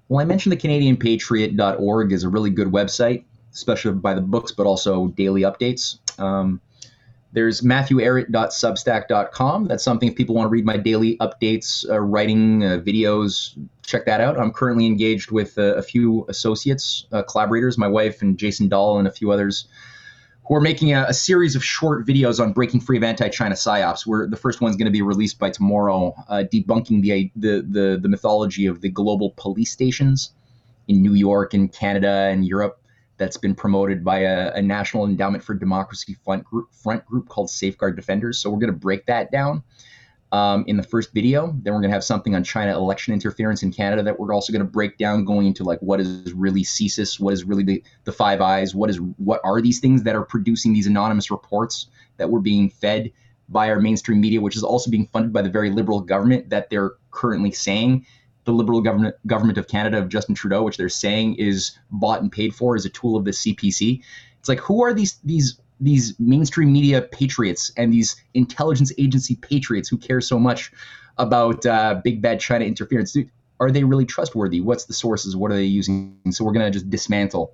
[0.08, 4.66] Well, I mentioned the CanadianPatriot.org is a really good website, especially by the books, but
[4.66, 5.98] also daily updates.
[6.18, 6.60] Um,
[7.32, 9.68] there's matthewehret.substack.com.
[9.68, 13.54] That's something if people want to read my daily updates, uh, writing, uh, videos,
[13.84, 14.38] check that out.
[14.38, 18.98] I'm currently engaged with uh, a few associates, uh, collaborators, my wife and Jason Dahl
[18.98, 19.68] and a few others
[20.48, 24.06] who are making a, a, series of short videos on breaking free of anti-China psyops.
[24.06, 27.98] Where the first one's going to be released by tomorrow, uh, debunking the, the the
[28.02, 30.32] the mythology of the global police stations
[30.88, 32.80] in New York and Canada and Europe
[33.18, 37.50] that's been promoted by a, a National Endowment for Democracy front group, front group called
[37.50, 38.38] Safeguard Defenders.
[38.38, 39.62] So we're going to break that down
[40.32, 41.48] um, in the first video.
[41.62, 44.52] Then we're going to have something on China election interference in Canada that we're also
[44.52, 47.82] going to break down, going into like what is really CSIS, what is really the,
[48.04, 51.86] the Five Eyes, what is what are these things that are producing these anonymous reports
[52.18, 53.12] that we're being fed
[53.48, 56.68] by our mainstream media, which is also being funded by the very liberal government that
[56.68, 58.04] they're currently saying
[58.44, 62.32] the liberal government government of Canada of Justin Trudeau, which they're saying is bought and
[62.32, 64.02] paid for as a tool of the CPC.
[64.40, 69.88] It's like who are these these these mainstream media patriots and these intelligence agency patriots
[69.88, 70.72] who care so much
[71.18, 73.16] about uh, big bad China interference.
[73.60, 74.60] Are they really trustworthy?
[74.60, 75.36] What's the sources?
[75.36, 76.16] What are they using?
[76.30, 77.52] So we're going to just dismantle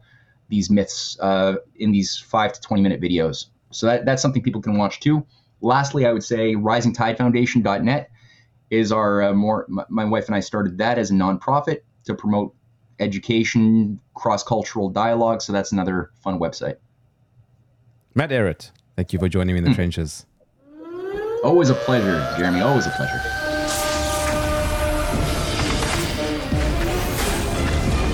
[0.48, 3.46] these myths uh, in these five to 20 minute videos.
[3.70, 5.26] So that, that's something people can watch too.
[5.60, 8.10] Lastly, I would say risingtidefoundation.net
[8.70, 12.54] is our uh, more, my wife and I started that as a nonprofit to promote
[12.98, 15.42] education, cross cultural dialogue.
[15.42, 16.76] So that's another fun website.
[18.14, 19.74] Matt Ehret, thank you for joining me in the mm.
[19.74, 20.24] trenches.
[21.42, 22.60] Always a pleasure, Jeremy.
[22.60, 23.20] Always a pleasure.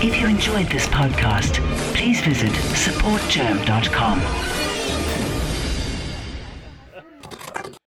[0.03, 1.63] If you enjoyed this podcast,
[1.95, 4.60] please visit supportjerm.com